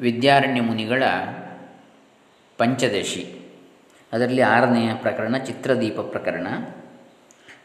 ವಿದ್ಯಾರಣ್ಯ 0.00 0.60
ಮುನಿಗಳ 0.60 1.02
ಪಂಚದಶಿ. 2.58 3.40
ಅದರಲ್ಲಿ 4.12 4.40
ಆರನೆಯ 4.40 4.94
ಪ್ರಕರಣ, 4.94 5.36
ಚಿತ್ರದೀಪ 5.36 6.00
ಪ್ರಕರಣ. 6.00 6.46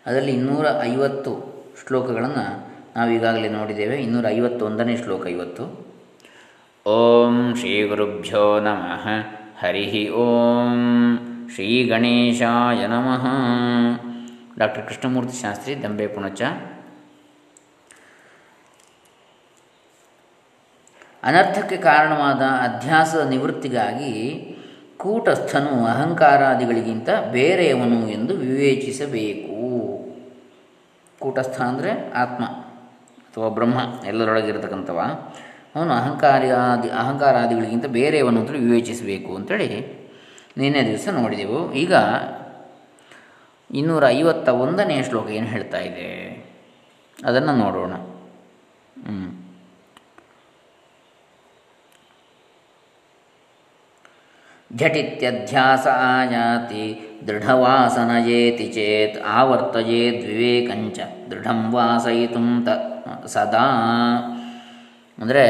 ಅದರಲ್ಲಿ 0.06 0.32
ಇನ್ನೂರ 0.32 0.66
ಐವತ್ತು 0.82 1.60
ಶ್ಲೋಕಗಳನ್ನು 1.88 2.70
ನಾವು 2.96 3.12
ಈಗಾಗಲೇ 3.12 3.50
ನೋಡಿದ್ದೇವೆ. 3.50 3.96
ಇನ್ನೂರ 3.96 4.26
ಐವತ್ತೊಂದನೇ 4.28 4.98
ಶ್ಲೋಕ 4.98 5.26
ಇವತ್ತು. 5.26 5.90
ಓಂ 6.90 7.56
ಶ್ರೀ 7.56 7.88
ಗುರುಭ್ಯೋ 7.88 8.60
ನಮಃ. 8.60 9.08
ಹರಿ 9.60 10.10
ಓಂ 10.10 11.50
ಶ್ರೀ 11.56 11.88
ಗಣೇಶಾಯ 11.88 12.88
ನಮಃ. 12.88 13.26
ಡಾಕ್ಟರ್ 14.58 14.88
ಕೃಷ್ಣಮೂರ್ತಿ 14.88 15.42
ಶಾಸ್ತ್ರಿ 15.42 15.84
ದಂಬೆ 15.84 16.08
ಪುಣಚ. 16.08 16.42
ಅನರ್ಥಕ್ಕೆ 21.24 21.78
ಕಾರಣವಾದ 21.78 22.42
ಅಧ್ಯಾಸದ 22.42 23.30
ನಿವೃತ್ತಿಗಾಗಿ 23.30 24.46
ಕೂಟಸ್ಥನು 24.98 25.86
ಅಹಂಕಾರಾದಿಗಳಿಗಿಂತ 25.86 27.10
ಬೇರೆಯವನು 27.32 28.10
ಎಂದು 28.10 28.38
ವಿವೇಚಿಸಬೇಕು. 28.38 29.56
ಕೂಟಸ್ಥ 31.20 31.62
ಅಂದರೆ 31.62 32.12
ಆತ್ಮ 32.12 32.44
ಅಥವಾ 32.46 33.50
ಬ್ರಹ್ಮ 33.50 33.80
ಎಲ್ಲರೊಳಗಿರತಕ್ಕಂಥವ. 34.06 35.00
ಅವನು 35.76 35.94
ಅಹಂಕಾರಾದಿ 35.94 36.90
ಅಹಂಕಾರಾದಿಗಳಿಗಿಂತ 36.90 37.86
ಬೇರೆಯವನು 37.86 38.40
ಅಂತೇಳಿ 38.40 38.60
ವಿವೇಚಿಸಬೇಕು 38.60 39.36
ಅಂತೇಳಿ 39.36 40.00
ನಿನ್ನೆ 40.58 40.86
ದಿವಸ 40.86 41.08
ನೋಡಿದೆವು. 41.12 41.74
ಈಗ 41.74 41.94
ಇನ್ನೂರ 43.72 44.08
ಐವತ್ತ 44.08 44.50
ಒಂದನೆಯ 44.50 45.04
ಶ್ಲೋಕ 45.04 45.30
ಏನು 45.30 45.48
ಹೇಳ್ತಾ 45.48 45.78
ಇದೆ? 45.78 46.30
ಅದನ್ನು 47.26 47.56
ನೋಡೋಣ. 47.56 47.92
ಹ್ಞೂ 47.92 49.49
झटित्यध्यास 54.77 55.87
आयाति 55.87 56.97
दृढवासनयेति 57.27 58.69
चेत् 58.69 59.25
ಆವರ್ತಯೇದ್ವಿವೇಕಂಚ 59.27 61.01
ದೃಢಂ 61.31 61.75
ವಾಸಯಿತು 61.75 62.65
ತ 62.65 62.69
ಸದಾ 63.27 63.67
ಅಂದರೆ 65.19 65.45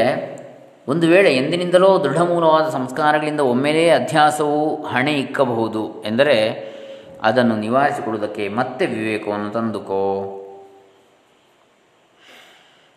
ಒಂದು 0.87 1.07
ವೇಳೆ 1.07 1.35
ಎಂದಿನಿಂದಲೋ 1.35 2.03
ದೃಢಮೂಲವಾದ 2.03 2.69
ಸಂಸ್ಕಾರಗಳಿಂದ 2.69 3.39
ಒಮ್ಮೆಲೇ 3.39 3.89
ಅಧ್ಯಾಸವು 3.89 4.83
ಹಣೆ 4.83 5.13
ಇಕ್ಕಬಹುದು 5.13 6.03
ಎಂದರೆ 6.05 6.37
ಅದನ್ನು 7.23 7.55
ನಿವಾರಿಸಿಕೊಡುವುದಕ್ಕೆ 7.55 8.49
ಮತ್ತೆ 8.49 8.85
ವಿವೇಕವನ್ನು 8.85 9.49
ತಂದುಕೋ 9.49 10.01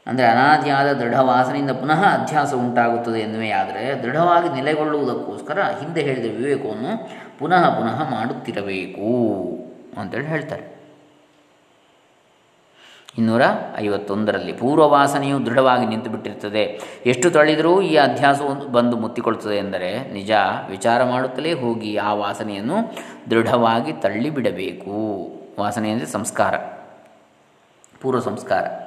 ಅಂದರೆ 0.07 0.25
ಅನಾದಿಯಾದ 0.25 0.93
ದೃಢವಾಸನೆಯಿಂದ 0.93 1.71
ಪುನಃ 1.71 2.21
ಅಧ್ಯಾಸ 2.21 2.53
ಉಂಟಾಗುತ್ತದೆ 2.53 3.19
ಎನ್ನುವೇ 3.19 3.49
ಆದರೆ 3.49 4.03
ದೃಢವಾಗಿ 4.03 4.49
ನೆಲೆಗೊಳ್ಳುವುದಕ್ಕೋಸ್ಕರ 4.49 5.61
ಹಿಂದೆ 5.61 6.01
ಹೇಳಿದ 6.01 6.37
ವಿವೇಕವನ್ನು 6.37 7.09
ಪುನಃ 7.39 7.77
ಪುನಃ 7.77 8.11
ಮಾಡುತ್ತಿರಬೇಕು 8.11 9.11
ಅಂತೇಳಿ 9.99 10.25
ಹೇಳ್ತಾರೆ. 10.25 10.73
ಇನ್ನೂರ 13.17 13.41
ಐವತ್ತೊಂದರಲ್ಲಿ 13.79 14.53
ಪೂರ್ವವಾಸನೆಯು 14.53 15.45
ದೃಢವಾಗಿ 15.45 15.85
ನಿಂತು 15.85 16.09
ಬಿಟ್ಟಿರ್ತದೆ 16.09 16.79
ಎಷ್ಟು 17.05 17.31
ತಳ್ಳಿದರೂ 17.31 17.81
ಈ 17.81 17.95
ಅಧ್ಯಾಸವು 17.95 18.67
ಬಂದು 18.67 18.97
ಮುತ್ತಿಕೊಳ್ಳುತ್ತದೆ 18.97 19.57
ಎಂದರೆ 19.57 20.13
ನಿಜ 20.13 20.31
ವಿಚಾರ 20.69 21.03
ಮಾಡುತ್ತಲೇ 21.03 21.53
ಹೋಗಿ 21.53 21.97
ಆ 21.97 22.13
ವಾಸನೆಯನ್ನು 22.13 22.77
ದೃಢವಾಗಿ 23.29 23.93
ತಳ್ಳಿಬಿಡಬೇಕು. 23.93 24.95
ವಾಸನೆ 25.59 25.91
ಅಂದರೆ 25.91 26.07
ಸಂಸ್ಕಾರ. 26.07 26.57
ಪೂರ್ವ 28.01 28.19
ಸಂಸ್ಕಾರ. 28.19 28.83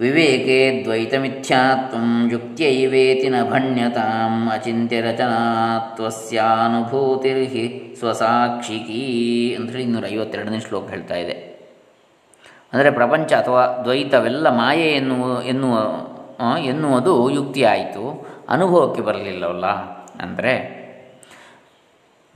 ವಿವೇಕೆ 0.00 0.84
ದ್ವೈತಮಿಥ್ಯಾತ್ವಂ 0.84 2.28
ಯುಕ್ತೈವೇತಿ 2.30 3.28
ನ 3.28 3.34
ಭಣ್ಯತಾಂ 3.50 4.48
ಅಚಿಂತ್ಯ 4.48 5.00
ರಚನಾತ್ವಸ್ಯಾನುಭೂತಿರ್ಹಿ 5.00 7.94
ಸ್ವಸಾಕ್ಷಿಕಿ 7.98 9.56
ಅಂಥೇಳಿ 9.58 9.82
ಇನ್ನೂರ 9.82 10.06
ಐವತ್ತೆರಡನೇ 10.06 10.60
ಶ್ಲೋಕ 10.60 10.90
ಹೇಳ್ತಾ 10.90 11.14
ಇದೆ. 11.14 11.64
ಅಂದರೆ 12.72 12.90
ಪ್ರಪಂಚ 12.90 13.32
ಅಥವಾ 13.32 13.82
ದ್ವೈತವೆಲ್ಲ 13.84 14.48
ಮಾಯೆ 14.48 14.82
ಎನ್ನುವ 14.82 15.42
ಎನ್ನುವ 15.42 16.04
ಎನ್ನುವುದು 16.58 17.30
ಯುಕ್ತಿ 17.30 17.62
ಆಯಿತು. 17.62 18.34
ಅನುಭವಕ್ಕೆ 18.48 19.02
ಬರಲಿಲ್ಲವಲ್ಲ? 19.02 19.66
ಅಂದರೆ 20.20 20.84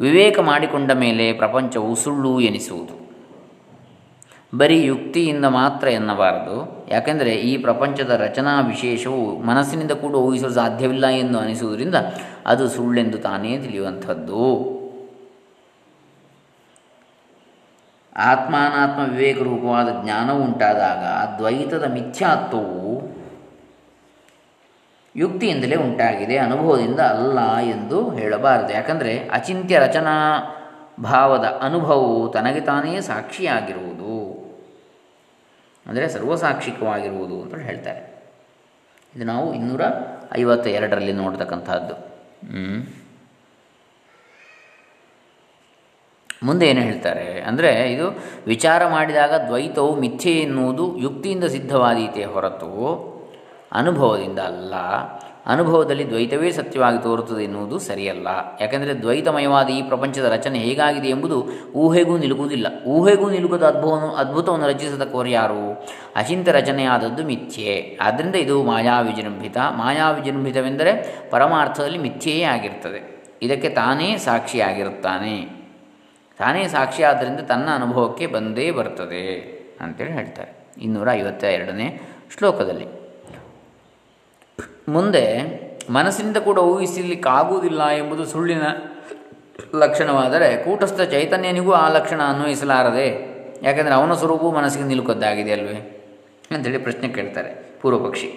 ವಿವೇಕ 0.00 0.38
ಮಾಡಿಕೊಂಡ 0.38 0.92
ಮೇಲೆ 0.92 1.32
ಪ್ರಪಂಚವು 1.32 1.94
ಸುಳ್ಳು 1.94 2.40
ಎನಿಸುವುದು. 2.40 3.07
ಬರೀ 4.52 4.76
ಯುಕ್ತಿಯಿಂದ 4.82 5.44
ಮಾತ್ರ 5.44 5.86
ಎನ್ನಬಾರದು. 5.88 6.56
ಯಾಕೆಂದರೆ 6.90 7.32
ಈ 7.50 7.52
ಪ್ರಪಂಚದ 7.56 8.10
ರಚನಾ 8.10 8.60
ವಿಶೇಷವು 8.60 9.22
ಮನಸ್ಸಿನಿಂದ 9.40 9.90
ಕೂಡ 9.90 10.14
ಊಹಿಸಲು 10.28 10.52
ಸಾಧ್ಯವಿಲ್ಲ 10.52 11.06
ಎಂದು 11.22 11.38
ಅನಿಸುವುದರಿಂದ 11.38 11.94
ಅದು 12.46 12.68
ಸುಳ್ಳೆಂದು 12.68 13.18
ತಾನೇ 13.18 13.58
ತಿಳಿಯುವಂಥದ್ದು. 13.58 14.44
ಆತ್ಮಾನಾತ್ಮ 18.16 19.00
ವಿವೇಕ 19.12 19.38
ರೂಪವಾದ 19.42 19.88
ಜ್ಞಾನವು 20.02 20.40
ಉಂಟಾದಾಗ 20.42 21.04
ದ್ವೈತದ 21.38 21.84
ಮಿಥ್ಯಾತ್ವವು 21.92 22.84
ಯುಕ್ತಿಯಿಂದಲೇ 25.16 25.76
ಉಂಟಾಗಿದೆ, 25.76 26.36
ಅನುಭವದಿಂದ 26.36 27.00
ಅಲ್ಲ 27.00 27.56
ಎಂದು 27.56 28.10
ಹೇಳಬಾರದು. 28.10 28.72
ಯಾಕಂದರೆ 28.72 29.28
ಅಚಿಂತ್ಯ 29.32 29.78
ರಚನಾ 29.78 30.16
ಭಾವದ 31.02 31.46
ಅನುಭವವು 31.62 32.28
ತನಗೆ 32.28 32.60
ತಾನೇ 32.60 33.00
ಸಾಕ್ಷಿಯಾಗಿರುವುದು. 33.00 34.07
ಅಂದರೆ 35.88 36.06
ಸರ್ವಸಾಕ್ಷಿಕವಾಗಿರುವುದು 36.14 37.36
ಅಂತ 37.42 37.66
ಹೇಳ್ತಾರೆ. 37.68 38.02
ಇದು 39.14 39.24
ನಾವು 39.32 39.46
ಇನ್ನೂರ 39.58 39.82
ಐವತ್ತ 40.40 40.66
ಎರಡರಲ್ಲಿ 40.78 41.14
ನೋಡ್ತಕ್ಕಂಥದ್ದು 41.20 41.94
ಮುಂದೆ 46.48 46.64
ಏನು 46.70 46.82
ಹೇಳ್ತಾರೆ? 46.88 47.24
ಅಂದರೆ 47.48 47.70
ಇದು 47.92 48.06
ವಿಚಾರ 48.52 48.80
ಮಾಡಿದಾಗ 48.88 49.32
ದ್ವೈತವು 49.46 49.92
ಮಿಥ್ಯೆ 50.04 50.34
ಎನ್ನುವುದು 50.42 50.84
ಯುಕ್ತಿಯಿಂದ 51.04 51.46
ಸಿದ್ಧವಾದೀತೆ 51.54 52.24
ಹೊರತು 52.34 52.68
ಅನುಭವದಿಂದ 53.80 54.40
ಅಲ್ಲ. 54.50 54.74
ಅನುಭವದಲ್ಲಿ 55.48 56.08
ದ್ವೈತವೇ 56.08 56.50
ಸತ್ಯವಾಗಿ 56.50 57.02
ತೋರುತ್ತದೆ 57.02 57.44
ಎನ್ನುವುದು 57.44 57.78
ಸರಿಯಲ್ಲ. 57.78 58.28
ಯಾಕೆಂದರೆ 58.60 59.00
ದ್ವೈತಮಯವಾದ 59.00 59.68
ಈ 59.68 59.82
ಪ್ರಪಂಚದ 59.82 60.24
ರಚನೆ 60.24 60.58
ಹೇಗಾಗಿದೆ 60.58 61.08
ಎಂಬುದು 61.08 61.46
ಊಹೆಗೂ 61.74 62.18
ನಿಲುಗುವುದಿಲ್ಲ. 62.18 62.66
ಊಹೆಗೂ 62.86 63.30
ನಿಲುಗದ 63.30 63.62
ಅದ್ಭುತವನ್ನು 63.62 64.14
ಅದ್ಭುತವನ್ನು 64.14 65.12
ಕೋರಿ 65.12 65.32
ಯಾರು? 65.32 65.86
ಅಚಿಂತ 66.16 66.48
ರಚನೆಯಾದದ್ದು 66.48 67.24
ಮಿಥ್ಯೆ. 67.24 67.98
ಆದ್ದರಿಂದ 68.00 68.34
ಇದು 68.34 68.62
ಮಾಯಾ 68.62 69.02
ಮಾಯಾವಿಜೃಂಭಿತವೆಂದರೆ 69.02 69.76
ಮಾಯಾ 69.76 70.10
ವಿಜೃಂಭಿತವೆಂದರೆ 70.10 71.20
ಪರಮಾರ್ಥದಲ್ಲಿ 71.30 71.98
ಮಿಥ್ಯೆಯೇ 71.98 72.42
ಆಗಿರ್ತದೆ. 72.42 73.24
ಇದಕ್ಕೆ 73.42 73.68
ತಾನೇ 73.68 74.16
ಸಾಕ್ಷಿಯಾಗಿರುತ್ತಾನೆ. 74.16 75.58
ತಾನೇ 76.38 76.68
ಸಾಕ್ಷಿ 76.68 77.02
ಆದ್ದರಿಂದ 77.02 77.40
ತನ್ನ 77.40 77.68
ಅನುಭವಕ್ಕೆ 77.74 78.26
ಬಂದೇ 78.26 78.70
ಬರ್ತದೆ 78.70 79.58
ಅಂತೇಳಿ 79.80 80.12
ಹೇಳ್ತಾರೆ. 80.12 80.68
ಇನ್ನೂರ 80.82 81.10
ಐವತ್ತ 81.10 81.44
ಎರಡನೇ 81.44 82.00
ಶ್ಲೋಕದಲ್ಲಿ. 82.38 82.97
ಮುಂದೆ 84.88 85.24
ಮನಸ್ಸಿನಿಂದ 85.90 86.36
ಕೂಡ 86.36 86.58
ಊಹಿಸಲಿಕ್ಕಾಗುವುದಿಲ್ಲ 86.58 87.88
ಎಂಬುದು 87.88 88.26
ಸುಳ್ಳಿನ 88.26 88.62
ಲಕ್ಷಣವಾದರೆ 89.74 90.64
ಕೂಟಸ್ಥ 90.64 91.00
ಚೈತನ್ಯನಿಗೂ 91.00 91.72
ಆ 91.72 91.88
ಲಕ್ಷಣ 91.88 92.20
ಅನ್ವಯಿಸಲಾರದೆ, 92.22 93.08
ಯಾಕೆಂದರೆ 93.62 93.94
ಅವನ 93.94 94.12
ಸ್ವರೂಪವು 94.14 94.52
ಮನಸ್ಸಿಗೆ 94.52 94.84
ನಿಲುಕದ್ದಾಗಿದೆ 94.84 95.52
ಅಲ್ವೇ 95.52 95.78
ಅಂಥೇಳಿ 96.50 96.78
ಪ್ರಶ್ನೆ 96.78 97.08
ಕೇಳ್ತಾರೆ 97.08 97.78
ಪೂರ್ವಪಕ್ಷಿ. 97.82 98.28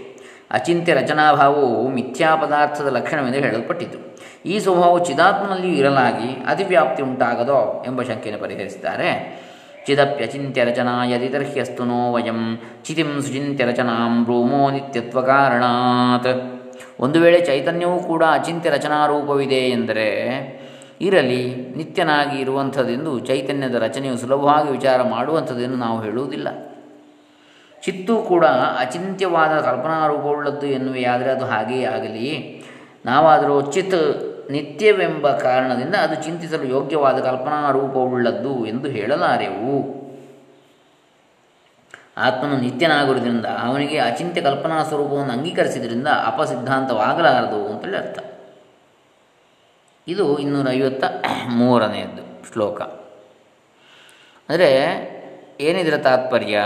ಅಚಿಂತ್ಯ 0.52 0.94
ರಚನಾಭಾವವು 0.94 1.88
ಮಿಥ್ಯಾ 1.88 2.36
ಪದಾರ್ಥದ 2.36 2.88
ಲಕ್ಷಣವೆಂದು 2.88 3.40
ಹೇಳಲ್ಪಟ್ಟಿತು. 3.40 4.00
ಈ 4.46 4.60
ಸ್ವಭಾವವು 4.60 5.06
ಚಿದಾತ್ಮನಲ್ಲಿಯೂ 5.06 5.74
ಇರಲಾಗಿ 5.74 6.30
ಅತಿವ್ಯಾಪ್ತಿ 6.48 7.04
ಉಂಟಾಗದೋ 7.04 7.84
ಎಂಬ 7.88 8.02
ಶಂಕೆಯನ್ನು 8.02 8.42
ಪರಿಹರಿಸಿದ್ದಾರೆ. 8.44 9.41
ಚಿದಪ್ಯಚಿಂತ್ಯ 9.86 10.64
ರಚನಾ 10.64 11.06
ಯದಿ 11.06 11.30
ತರ್ಹ್ಯಸ್ತು 11.30 11.86
ನೋ 11.86 12.12
ವಯಂ 12.12 12.60
ಚಿತಿಂ 12.84 13.22
ಸುಚಿಂತ್ಯ 13.22 13.66
ರಚನಾಂ 13.66 14.24
ಬ್ರೂಮೋ 14.24 14.70
ನಿತ್ಯತ್ವ 14.70 15.22
ಕಾರಣಾತ್ 15.22 16.62
ಒಂದು 17.00 17.22
ವೇಳೆ 17.22 17.46
ಚೈತನ್ಯವೂ 17.46 18.00
ಕೂಡ 18.00 18.24
ಅಚಿಂತ್ಯ 18.32 18.70
ರಚನಾರೂಪವಿದೆ 18.70 19.56
ಎಂದರೆ, 19.56 20.10
ಇರಲಿ, 21.02 21.56
ನಿತ್ಯನಾಗಿ 21.56 22.40
ಇರುವಂಥದ್ದೆಂದು 22.40 23.20
ಚೈತನ್ಯದ 23.20 23.76
ರಚನೆಯು 23.76 24.18
ಸುಲಭವಾಗಿ 24.18 24.72
ವಿಚಾರ 24.72 25.02
ಮಾಡುವಂಥದ್ದೆಂದು 25.02 25.78
ನಾವು 25.78 26.02
ಹೇಳುವುದಿಲ್ಲ. 26.02 26.48
ಚಿತ್ತು 27.84 28.18
ಕೂಡ 28.18 28.46
ಅಚಿಂತ್ಯವಾದ 28.80 29.60
ಕಲ್ಪನಾರೂಪವುಳ್ಳದ್ದು 29.60 30.68
ಎನ್ನುವೆಯಾದರೆ 30.68 31.32
ಅದು 31.32 31.46
ಹಾಗೆಯೇ 31.46 31.84
ಆಗಲಿ. 31.84 32.64
ನಾವಾದರೂ 33.06 33.62
ಚಿತ್ 33.62 34.31
ನಿತ್ಯವೆಂಬ 34.52 35.32
ಕಾರಣದಿಂದ 35.38 35.96
ಅದು 35.96 36.24
ಚಿಂತಿಸಲು 36.24 36.64
ಯೋಗ್ಯವಾದ 36.64 37.20
ಕಲ್ಪನಾ 37.20 37.72
ರೂಪವುಳ್ಳದ್ದು 37.72 38.66
ಎಂದು 38.66 38.88
ಹೇಳಲಾರೆವು. 38.88 40.02
ಆತ್ಮನು 42.18 42.58
ನಿತ್ಯನಾಗಿರುವುದರಿಂದ 42.58 43.46
ಅವನಿಗೆ 43.46 43.98
ಅಚಿಂತ್ಯ 43.98 44.42
ಕಲ್ಪನಾ 44.42 44.84
ಸ್ವರೂಪವನ್ನು 44.84 45.34
ಅಂಗೀಕರಿಸಿದ್ರಿಂದ 45.34 46.08
ಅಪಸಿದ್ಧಾಂತವಾಗಲಾರದು 46.08 47.68
ಅಂತೇಳಿ 47.68 47.98
ಅರ್ಥ. 47.98 48.20
ಇದು 50.08 50.40
ಇನ್ನೂರ 50.40 50.70
ಐವತ್ತ 50.70 51.04
ಮೂರನೆಯದ್ದು 51.48 52.54
ಶ್ಲೋಕ. 52.54 52.82
ಅಂದರೆ 54.50 54.70
ಏನಿದರ 55.60 55.98
ತಾತ್ಪರ್ಯ? 55.98 56.60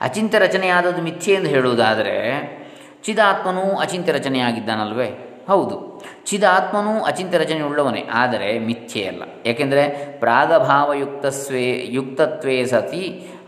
ಅಚಿಂತ್ಯ 0.00 0.38
ರಚನೆಯಾದದ್ದು 0.38 1.02
ಮಿಥ್ಯೆ 1.02 1.34
ಎಂದು 1.34 1.48
ಹೇಳುವುದಾದರೆ 1.48 2.14
ಚಿದಾತ್ಮನೂ 3.04 3.76
ಅಚಿಂತ್ಯ 3.76 4.12
ರಚನೆಯಾಗಿದ್ದಾನಲ್ವೇ? 4.12 5.10
ಹೌದು. 5.48 5.93
ಚಿದಾತ್ಮನೂ 6.30 6.92
ಅಚಿಂತ್ಯ 7.10 7.38
ರಚನೆ 7.42 7.62
ಉಳ್ಳವನೇ 7.68 8.02
ಆದರೆ 8.20 8.48
ಮಿಥ್ಯೆಯಲ್ಲ 8.68 9.22
ಏಕೆಂದರೆ 9.50 9.82
ಪ್ರಾಗಭಾವಯುಕ್ತ 10.22 11.32
ಸ್ವೇ 11.40 11.64
ಯುಕ್ತತ್ವೇ 11.96 12.56
ಸತಿ 12.72 13.02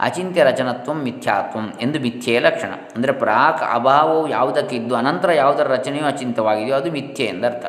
ಅಚಿಂತ್ಯ 0.06 0.44
ರಚನತ್ವ 0.50 0.94
ಮಿಥ್ಯಾತ್ವಂ 1.06 1.66
ಎಂದು 1.84 1.98
ಮಿಥ್ಯೆಯ 2.06 2.40
ಲಕ್ಷಣ. 2.48 2.72
ಅಂದರೆ 2.96 3.12
ಪ್ರಾಕ್ 3.22 3.62
ಅಭಾವವು 3.76 4.24
ಯಾವುದಕ್ಕೆ 4.36 4.76
ಇದ್ದು 4.80 4.96
ಅನಂತರ 5.02 5.30
ಯಾವುದರ 5.42 5.66
ರಚನೆಯೂ 5.76 6.06
ಅಚಿಂತವಾಗಿದೆಯೋ 6.12 6.76
ಅದು 6.80 6.90
ಮಿಥ್ಯೆ 6.98 7.26
ಎಂದರ್ಥ. 7.34 7.64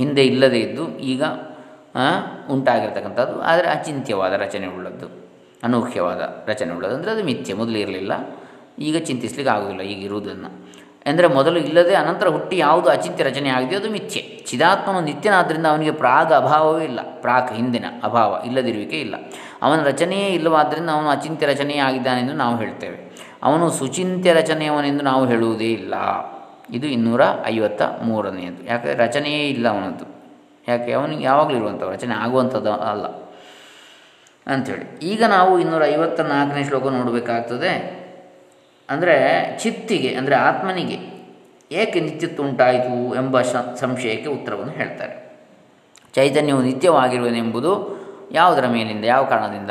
ಹಿಂದೆ 0.00 0.24
ಇಲ್ಲದೇ 0.30 0.60
ಇದ್ದು 0.68 0.86
ಈಗ 1.12 1.22
ಉಂಟಾಗಿರ್ತಕ್ಕಂಥದ್ದು, 2.54 3.36
ಆದರೆ 3.50 3.68
ಅಚಿಂತ್ಯವಾದ 3.74 4.32
ರಚನೆ 4.44 4.66
ಉಳ್ಳದ್ದು 4.76 5.06
ಅನೂಹ್ಯವಾದ 5.66 6.22
ರಚನೆ 6.50 6.70
ಉಳ್ಳದ್ದು 6.74 6.96
ಅಂದರೆ 6.98 7.12
ಅದು 7.14 7.22
ಮಿಥ್ಯೆ, 7.28 7.52
ಮೊದಲು 7.60 7.78
ಇರಲಿಲ್ಲ. 7.84 8.12
ಈಗ 8.88 8.96
ಚಿಂತಿಸ್ಲಿಕ್ಕೆ 9.08 9.52
ಆಗೋದಿಲ್ಲ, 9.54 9.82
ಈಗ 9.92 10.00
ಇರುವುದನ್ನು. 10.08 10.50
ಅಂದರೆ 11.06 11.26
ಮೊದಲು 11.26 11.58
ಇಲ್ಲದೆ 11.58 11.94
ಅನಂತರ 11.94 12.28
ಹುಟ್ಟಿ 12.28 12.58
ಯಾವುದು 12.58 12.90
ಅಚಿತ್ಯ 12.90 13.24
ರಚನೆ 13.24 13.48
ಆಗಿದೆಯೋ 13.48 13.80
ಅದು 13.80 13.90
ಮಿಥ್ಯೆ. 13.90 14.22
ಚಿದಾತ್ಮನು 14.46 15.00
ನಿತ್ಯನಾದ್ದರಿಂದ 15.00 15.66
ಅವನಿಗೆ 15.66 15.90
ಪ್ರಾಗ 15.90 16.32
ಅಭಾವವೇ 16.32 16.84
ಇಲ್ಲ. 16.84 17.00
ಪ್ರಾಕ್ 17.20 17.52
ಹಿಂದಿನ 17.52 17.84
ಅಭಾವ 18.04 18.42
ಇಲ್ಲದಿರುವಿಕೆ 18.46 19.00
ಇಲ್ಲ. 19.00 19.14
ಅವನ 19.62 19.82
ರಚನೆಯೇ 19.82 20.28
ಇಲ್ಲವಾದ್ದರಿಂದ 20.28 20.90
ಅವನು 20.90 21.08
ಅಚಿಂತ್ಯ 21.08 21.46
ರಚನೆಯೇ 21.46 21.78
ಆಗಿದ್ದಾನೆಂದು 21.78 22.32
ನಾವು 22.32 22.56
ಹೇಳ್ತೇವೆ. 22.56 23.16
ಅವನು 23.42 23.70
ಸುಚಿಂತ್ಯ 23.70 24.32
ರಚನೆಯವನೆಂದು 24.32 25.04
ನಾವು 25.04 25.26
ಹೇಳುವುದೇ 25.26 25.72
ಇಲ್ಲ. 25.72 25.94
ಇದು 26.72 26.86
ಇನ್ನೂರ 26.86 27.20
ಐವತ್ತ 27.46 27.82
ಮೂರನೆಯದು. 28.02 28.64
ಯಾಕಂದರೆ 28.64 28.94
ರಚನೆಯೇ 28.94 29.48
ಇಲ್ಲ 29.48 29.68
ಅವನದ್ದು. 29.68 30.04
ಯಾಕೆ? 30.68 30.92
ಅವನಿಗೆ 30.92 31.24
ಯಾವಾಗಲೂ 31.24 31.56
ಇರುವಂಥವು 31.56 31.90
ರಚನೆ 31.90 32.14
ಆಗುವಂಥದ್ದು 32.14 32.72
ಅಲ್ಲ. 32.72 33.06
ಅಂಥೇಳಿ. 34.46 35.06
ಈಗ 35.06 35.24
ನಾವು 35.24 35.58
ಇನ್ನೂರ 35.58 35.84
ಐವತ್ತ 35.84 36.20
ನಾಲ್ಕನೇ 36.20 36.64
ಶ್ಲೋಕ 36.64 36.86
ನೋಡಬೇಕಾಗ್ತದೆ. 36.86 38.05
ಅಂದರೆ 38.88 39.16
ಚಿತ್ತಿಗೆ, 39.62 40.10
ಅಂದರೆ 40.14 40.34
ಆತ್ಮನಿಗೆ 40.34 40.98
ಏಕೆ 41.72 42.00
ನಿತ್ಯತ್ವ 42.00 42.42
ಉಂಟಾಯಿತು 42.42 42.96
ಎಂಬ 43.14 43.40
ಸಂಶಯಕ್ಕೆ 43.80 44.28
ಉತ್ತರವನ್ನು 44.28 44.72
ಹೇಳ್ತಾರೆ. 44.72 45.14
ಚೈತನ್ಯವು 46.14 46.62
ನಿತ್ಯವಾಗಿರುವನೆಂಬುದು 46.62 47.72
ಯಾವುದರ 48.32 48.66
ಮೇಲಿಂದ, 48.66 49.04
ಯಾವ 49.04 49.24
ಕಾರಣದಿಂದ? 49.24 49.70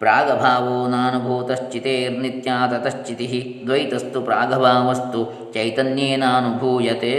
ಪ್ರಾಗಭಾವೋ 0.00 0.76
ನಾನುಭೂತಶ್ಚಿತೇರ್ನಿತ್ಯ 0.88 2.50
ತತಶ್ಚಿತಿ 2.70 3.62
ದ್ವೈತಸ್ತು 3.66 4.18
ಪ್ರಾಗಭಾವಸ್ತು 4.22 5.20
ಚೈತನ್ಯೇನಾನುಭೂಯತೆ 5.52 7.14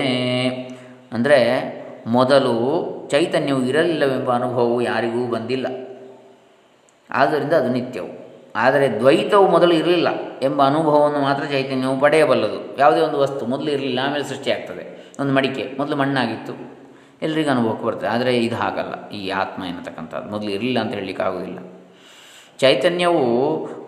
ಅಂದರೆ 1.12 1.40
ಮೊದಲು 2.08 2.56
ಚೈತನ್ಯವು 3.12 3.62
ಇರಲಿಲ್ಲವೆಂಬ 3.64 4.30
ಅನುಭವವು 4.32 4.78
ಯಾರಿಗೂ 4.82 5.22
ಬಂದಿಲ್ಲ. 5.28 5.68
ಆದ್ದರಿಂದ 7.10 7.54
ಅದು 7.54 7.70
ನಿತ್ಯವು. 7.70 8.12
ಆದರೆ 8.56 9.00
ದ್ವೈತವು 9.00 9.48
ಮೊದಲು 9.48 9.74
ಇರಲಿಲ್ಲ 9.74 10.08
ಎಂಬ 10.42 10.64
ಅನುಭವವನ್ನು 10.64 11.20
ಮಾತ್ರ 11.20 11.44
ಚೈತನ್ಯವು 11.44 12.00
ಪಡೆಯಬಲ್ಲದು. 12.00 12.78
ಯಾವುದೇ 12.78 13.02
ಒಂದು 13.02 13.20
ವಸ್ತು 13.20 13.46
ಮೊದಲು 13.46 13.72
ಇರಲಿಲ್ಲ, 13.72 14.00
ಆಮೇಲೆ 14.04 14.24
ಸೃಷ್ಟಿಯಾಗ್ತದೆ. 14.24 15.14
ಒಂದು 15.20 15.34
ಮಡಿಕೆ, 15.34 15.78
ಮೊದಲು 15.78 15.96
ಮಣ್ಣಾಗಿತ್ತು. 15.96 16.76
ಎಲ್ರಿಗೂ 17.22 17.50
ಅನುಭವಕ್ಕೆ 17.50 17.86
ಬರ್ತದೆ, 17.86 18.08
ಆದರೆ 18.08 18.38
ಇದು 18.38 18.56
ಹಾಗಲ್ಲ. 18.56 19.10
ಈ 19.10 19.30
ಆತ್ಮ 19.30 19.64
ಎನ್ನತಕ್ಕಂಥದ್ದು 19.64 20.32
ಮೊದಲು 20.32 20.50
ಇರಲಿಲ್ಲ 20.50 20.80
ಅಂತ 20.80 20.94
ಹೇಳಲಿಕ್ಕೆ 20.94 21.24
ಆಗುವುದಿಲ್ಲ. 21.24 21.60
ಚೈತನ್ಯವು 22.60 23.24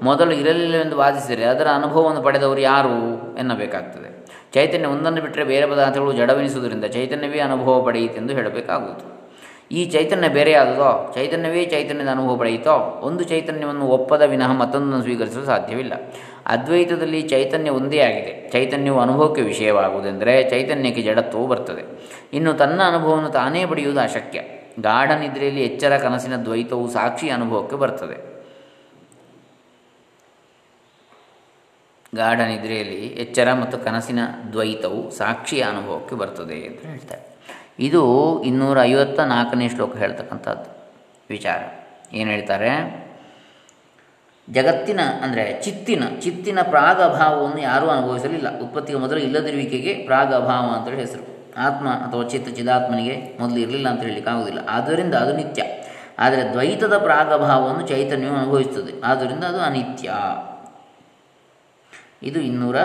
ಮೊದಲು 0.04 0.32
ಇರಲಿಲ್ಲವೆಂದು 0.32 0.98
ವಾದಿಸಿದರೆ 0.98 1.44
ಅದರ 1.44 1.68
ಅನುಭವವನ್ನು 1.68 2.22
ಪಡೆದವರು 2.22 2.60
ಯಾರು 2.60 2.96
ಎನ್ನಬೇಕಾಗ್ತದೆ. 3.38 4.28
ಚೈತನ್ಯ 4.54 4.88
ಒಂದನ್ನು 4.88 5.22
ಬಿಟ್ಟರೆ 5.22 5.44
ಬೇರೆ 5.44 5.68
ಪದಾರ್ಥಗಳು 5.68 6.14
ಜಡವೆನಿಸುವುದರಿಂದ 6.14 6.86
ಚೈತನ್ಯವೇ 6.86 7.40
ಅನುಭವ 7.40 7.82
ಪಡೆಯಿತೆಂದು 7.82 8.34
ಹೇಳಬೇಕಾಗುವುದು. 8.34 9.17
ಈ 9.72 9.86
ಚೈತನ್ಯ 9.86 10.28
ಬೇರೆಯಾದದೋ, 10.28 11.12
ಚೈತನ್ಯವೇ 11.16 11.66
ಚೈತನ್ಯದ 11.66 12.08
ಅನುಭವ 12.08 12.36
ಪಡೆಯಿತೋ, 12.38 13.00
ಒಂದು 13.02 13.24
ಚೈತನ್ಯವನ್ನು 13.24 13.88
ಒಪ್ಪದ 13.88 14.22
ವಿನಃ 14.22 14.52
ಮತ್ತೊಂದನ್ನು 14.52 15.02
ಸ್ವೀಕರಿಸಲು 15.02 15.46
ಸಾಧ್ಯವಿಲ್ಲ. 15.46 15.94
ಅದ್ವೈತದಲ್ಲಿ 16.46 17.22
ಚೈತನ್ಯ 17.22 17.70
ಒಂದೇ 17.70 18.00
ಆಗಿದೆ. 18.00 18.50
ಚೈತನ್ಯವು 18.52 19.00
ಅನುಭವಕ್ಕೆ 19.00 19.42
ವಿಷಯವಾಗುವುದೆಂದರೆ 19.42 20.50
ಚೈತನ್ಯಕ್ಕೆ 20.50 21.02
ಜಡತ್ವವು 21.02 21.48
ಬರ್ತದೆ. 21.48 21.84
ಇನ್ನು 22.34 22.54
ತನ್ನ 22.54 22.82
ಅನುಭವವನ್ನು 22.84 23.30
ತಾನೇ 23.30 23.66
ಪಡೆಯುವುದು 23.66 24.00
ಅಶಕ್ಯ. 24.00 24.42
ಗಾಢ 24.80 25.12
ನಿದ್ರೆಯಲ್ಲಿ 25.12 25.64
ಎಚ್ಚರ 25.64 25.98
ಕನಸಿನ 25.98 26.36
ದ್ವೈತವು 26.36 26.90
ಸಾಕ್ಷಿ 26.90 27.30
ಅನುಭವಕ್ಕೆ 27.30 27.76
ಬರ್ತದೆ. 27.76 28.38
ಗಾಢ 32.16 32.40
ನಿದ್ರೆಯಲ್ಲಿ 32.40 33.08
ಎಚ್ಚರ 33.08 33.54
ಮತ್ತು 33.54 33.78
ಕನಸಿನ 33.78 34.20
ದ್ವೈತವು 34.52 35.12
ಸಾಕ್ಷಿಯ 35.12 35.62
ಅನುಭವಕ್ಕೆ 35.62 36.16
ಬರ್ತದೆ 36.16 36.62
ಅಂತ 36.62 36.86
ಹೇಳ್ತಾರೆ. 36.86 37.37
ಇದು 37.80 38.44
ಇನ್ನೂರ 38.44 38.82
ಐವತ್ತ 38.82 39.20
ನಾಲ್ಕನೇ 39.20 39.70
ಶ್ಲೋಕ 39.70 39.98
ಹೇಳ್ತಕ್ಕಂಥದ್ದು. 39.98 40.94
ವಿಚಾರ. 41.30 41.60
ಏನು 42.14 42.32
ಹೇಳ್ತಾರೆ? 42.32 43.08
ಜಗತ್ತಿನ, 44.50 45.00
ಅಂದರೆ 45.22 45.64
ಚಿತ್ತಿನ 45.64 46.04
ಚಿತ್ತಿನ 46.20 46.60
ಪ್ರಾಗ 46.62 47.02
ಅಭಾವವನ್ನು 47.02 47.62
ಯಾರೂ 47.62 47.88
ಅನುಭವಿಸಲಿಲ್ಲ. 47.88 48.60
ಉತ್ಪತ್ತಿಗೆ 48.60 49.00
ಮೊದಲು 49.00 49.20
ಇಲ್ಲದಿರುವಿಕೆಗೆ 49.20 49.94
ಪ್ರಾಗ 49.94 50.36
ಅಭಾವ 50.36 50.72
ಅಂತೇಳಿ 50.76 50.98
ಹೆಸರು. 50.98 51.38
ಆತ್ಮ 51.58 51.90
ಅಥವಾ 51.90 52.24
ಚಿತ್ತ 52.24 52.50
ಚಿದಾತ್ಮನಿಗೆ 52.50 53.38
ಮೊದಲು 53.40 53.58
ಇರಲಿಲ್ಲ 53.58 53.90
ಅಂತ 53.90 54.02
ಹೇಳಲಿಕ್ಕೆ 54.02 54.32
ಆಗುವುದಿಲ್ಲ. 54.32 54.60
ಆದ್ದರಿಂದ 54.70 55.14
ಅದು 55.14 55.34
ನಿತ್ಯ. 55.34 55.64
ಆದರೆ 56.20 56.52
ದ್ವೈತದ 56.52 56.98
ಪ್ರಾಗಭಾವವನ್ನು 56.98 57.88
ಚೈತನ್ಯವು 57.88 58.36
ಅನುಭವಿಸುತ್ತದೆ. 58.36 59.02
ಆದ್ದರಿಂದ 59.04 59.44
ಅದು 59.44 59.62
ಅನಿತ್ಯ. 59.62 60.14
ಇದು 62.24 62.40
ಇನ್ನೂರ 62.40 62.76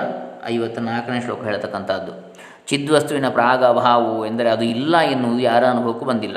ಐವತ್ತ 0.44 0.78
ನಾಲ್ಕನೇ 0.78 1.20
ಶ್ಲೋಕ 1.20 1.42
ಹೇಳ್ತಕ್ಕಂಥದ್ದು. 1.42 2.32
ಚಿದ್ವಸ್ತುವಿನ 2.66 3.28
ಪ್ರಾಗ 3.28 3.64
ಅಭಾವವು 3.64 4.26
ಎಂದರೆ 4.26 4.50
ಅದು 4.50 4.64
ಇಲ್ಲ 4.64 4.98
ಎನ್ನುವುದು 4.98 5.40
ಯಾರ 5.40 5.66
ಅನುಭವಕ್ಕೂ 5.66 6.04
ಬಂದಿಲ್ಲ. 6.04 6.36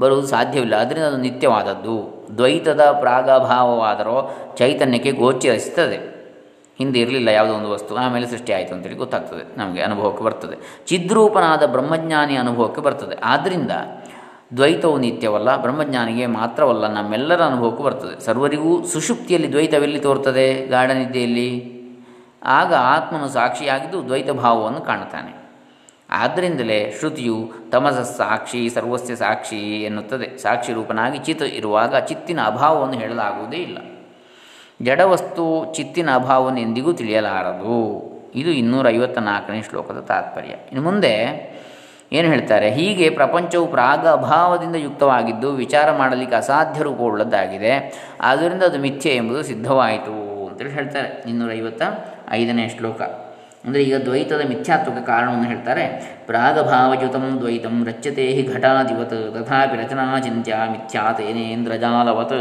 ಬರುವುದು 0.00 0.26
ಸಾಧ್ಯವಿಲ್ಲ. 0.26 0.76
ಅದರಿಂದ 0.76 1.04
ಅದು 1.04 1.16
ನಿತ್ಯವಾದದ್ದು. 1.16 2.26
ದ್ವೈತದ 2.36 2.80
ಪ್ರಾಗಭಾವವಾದರೂ 3.00 4.36
ಚೈತನ್ಯಕ್ಕೆ 4.56 5.12
ಗೋಚರಿಸುತ್ತದೆ 5.12 6.14
ಹಿಂದೆ 6.78 7.00
ಇರಲಿಲ್ಲ 7.00 7.28
ಯಾವುದೋ 7.28 7.54
ಒಂದು 7.54 7.70
ವಸ್ತು, 7.70 7.96
ಆಮೇಲೆ 7.96 8.26
ಸೃಷ್ಟಿ 8.26 8.52
ಆಯಿತು 8.52 8.74
ಅಂತೇಳಿ 8.74 8.94
ಗೊತ್ತಾಗ್ತದೆ. 8.94 9.58
ನಮಗೆ 9.58 9.82
ಅನುಭವಕ್ಕೆ 9.82 10.24
ಬರ್ತದೆ. 10.24 10.84
ಚಿದ್ರೂಪನಾದ 10.86 11.66
ಬ್ರಹ್ಮಜ್ಞಾನಿ 11.66 12.36
ಅನುಭವಕ್ಕೆ 12.36 12.80
ಬರ್ತದೆ. 12.80 13.20
ಆದ್ದರಿಂದ 13.24 13.70
ದ್ವೈತವು 14.56 14.98
ನಿತ್ಯವಲ್ಲ, 14.98 15.56
ಬ್ರಹ್ಮಜ್ಞಾನಿಗೆ 15.56 16.26
ಮಾತ್ರವಲ್ಲ, 16.26 16.86
ನಮ್ಮೆಲ್ಲರ 16.86 17.42
ಅನುಭವಕ್ಕೂ 17.42 17.82
ಬರ್ತದೆ. 17.82 18.24
ಸರ್ವರಿಗೂ 18.24 18.84
ಸುಷುಪ್ತಿಯಲ್ಲಿ 18.84 19.52
ದ್ವೈತವೆಲ್ಲಿ 19.52 20.00
ತೋರ್ತದೆ 20.00 20.66
ಗಾಢನಿದ್ದೆಯಲ್ಲಿ 20.66 21.74
ಆಗ 22.44 22.74
ಆತ್ಮನು 22.74 23.28
ಸಾಕ್ಷಿಯಾಗಿದ್ದು 23.28 24.06
ದ್ವೈತ 24.06 24.30
ಭಾವವನ್ನು 24.30 24.80
ಕಾಣುತ್ತಾನೆ. 24.80 25.43
ಆದ್ದರಿಂದಲೇ 26.14 26.92
ಶ್ರುತಿಯು 26.98 27.52
ತಮಸ 27.72 27.94
ಸಾಕ್ಷಿ 27.94 28.68
ಸರ್ವಸ್ಯ 28.68 29.16
ಸಾಕ್ಷಿ 29.16 29.82
ಎನ್ನುತ್ತದೆ. 29.82 30.38
ಸಾಕ್ಷಿ 30.38 30.72
ರೂಪನಾಗಿ 30.72 31.18
ಚಿತ್ 31.18 31.42
ಇರುವಾಗ 31.42 31.96
ಚಿತ್ತಿನ 31.96 32.40
ಅಭಾವವನ್ನು 32.44 32.98
ಹೇಳಲಾಗುವುದೇ 32.98 33.56
ಇಲ್ಲ. 33.56 33.78
ಜಡವಸ್ತು 34.82 35.74
ಚಿತ್ತಿನ 35.74 36.14
ಅಭಾವವನ್ನು 36.14 36.60
ಎಂದಿಗೂ 36.60 36.92
ತಿಳಿಯಲಾರದು. 36.92 38.14
ಇದು 38.34 38.50
ಇನ್ನೂರ 38.50 38.86
ನಾಲ್ಕನೇ 39.20 39.62
ಶ್ಲೋಕದ 39.62 40.00
ತಾತ್ಪರ್ಯ. 40.00 40.48
ಇನ್ನು 40.48 40.82
ಮುಂದೆ 40.82 41.54
ಏನು 42.12 42.28
ಹೇಳ್ತಾರೆ? 42.28 42.70
ಹೀಗೆ 42.70 43.10
ಪ್ರಪಂಚವು 43.10 43.66
ಪ್ರಾಗ 43.66 44.08
ಅಭಾವದಿಂದ 44.08 44.76
ಯುಕ್ತವಾಗಿದ್ದು 44.76 45.52
ವಿಚಾರ 45.52 45.96
ಮಾಡಲಿಕ್ಕೆ 45.96 46.36
ಅಸಾಧ್ಯ 46.36 46.82
ರೂಪವುಳ್ಳದ್ದಾಗಿದೆ. 46.82 47.94
ಆದ್ದರಿಂದ 48.20 48.62
ಅದು 48.62 48.78
ಮಿಥ್ಯೆ 48.78 49.16
ಎಂಬುದು 49.16 49.42
ಸಿದ್ಧವಾಯಿತು 49.42 50.46
ಅಂತೇಳಿ 50.46 50.70
ಹೇಳ್ತಾರೆ. 50.70 51.30
ಇನ್ನೂರ 51.30 51.52
ಐವತ್ತ 51.52 51.82
ಐದನೇ 52.30 52.68
ಶ್ಲೋಕ. 52.68 53.02
ಅಂದರೆ 53.64 53.82
ಈಗ 53.82 53.96
ದ್ವೈತದ 53.96 54.40
ಮಿಥ್ಯಾತ್ವಕ್ಕೆ 54.48 55.06
ಕಾರಣವನ್ನು 55.06 55.48
ಹೇಳ್ತಾರೆ 55.48 55.84
ಪ್ರಾಗಭಾವಯುತಂ 56.26 57.38
ದ್ವೈತಂ 57.40 57.84
ರಚ್ಯತೆ 57.84 58.26
ಹಿ 58.26 58.42
ಘಟಾಧಿವತ್ 58.42 59.34
ತಥಾಪಿ 59.34 59.76
ರಚನಾ 59.82 60.20
ಚಿಂತ್ಯ 60.20 60.54
ಮಿಥ್ಯಾತೇನೇಂದ್ರಜಾಲವತ್ 60.70 62.36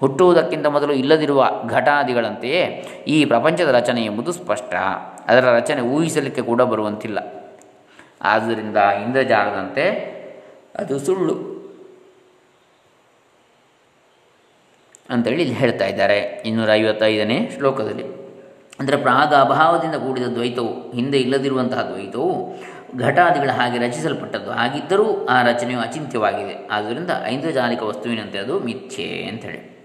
ಹುಟ್ಟುವುದಕ್ಕಿಂತ 0.00 0.66
ಮೊದಲು 0.66 0.92
ಇಲ್ಲದಿರುವ 0.92 1.50
ಘಟಾದಿಗಳಂತೆಯೇ 1.66 2.62
ಈ 3.06 3.24
ಪ್ರಪಂಚದ 3.24 3.68
ರಚನೆ 3.68 4.04
ಎಂಬುದು 4.04 4.32
ಸ್ಪಷ್ಟ. 4.32 4.74
ಅದರ 5.26 5.44
ರಚನೆ 5.44 5.80
ಊಹಿಸಲಿಕ್ಕೆ 5.80 6.42
ಕೂಡ 6.42 6.62
ಬರುವಂತಿಲ್ಲ. 6.62 7.18
ಆದ್ದರಿಂದ 8.22 8.76
ಇಂದ್ರಜಾಲದಂತೆ 8.76 9.86
ಅದು 10.76 10.98
ಸುಳ್ಳು 10.98 11.56
ಅಂತೇಳಿ 15.10 15.42
ಇಲ್ಲಿ 15.42 15.54
ಹೇಳ್ತಾ 15.54 15.86
ಇದ್ದಾರೆ. 15.86 16.20
ಇನ್ನೂರ 16.20 16.70
ಐವತ್ತೈದನೇ 16.72 17.50
ಶ್ಲೋಕದಲ್ಲಿ. 17.56 18.25
ಅಂದರೆ 18.80 18.96
ಪ್ರಾಗ 18.96 19.34
ಅಭಾವದಿಂದ 19.34 19.94
ಕೂಡಿದ 19.94 20.24
ದ್ವೈತವು, 20.24 20.92
ಹಿಂದೆ 20.92 21.18
ಇಲ್ಲದಿರುವಂತಹ 21.18 21.82
ದ್ವೈತವು 21.82 22.58
ಘಟಾದಿಗಳ 22.98 23.50
ಹಾಗೆ 23.50 23.78
ರಚಿಸಲ್ಪಟ್ಟದ್ದು. 23.78 24.50
ಹಾಗಿದ್ದರೂ 24.50 25.26
ಆ 25.26 25.42
ರಚನೆಯು 25.42 25.80
ಅಚಿಂತ್ಯವಾಗಿದೆ. 25.80 26.68
ಆದ್ದರಿಂದ 26.70 27.10
ಐಂದ್ರಜಾಲಿಕ 27.24 27.82
ವಸ್ತುವಿನಂತೆ 27.82 28.38
ಅದು 28.38 28.60
ಮಿಥ್ಯೆ 28.60 29.24
ಅಂಥೇಳಿ 29.24 29.75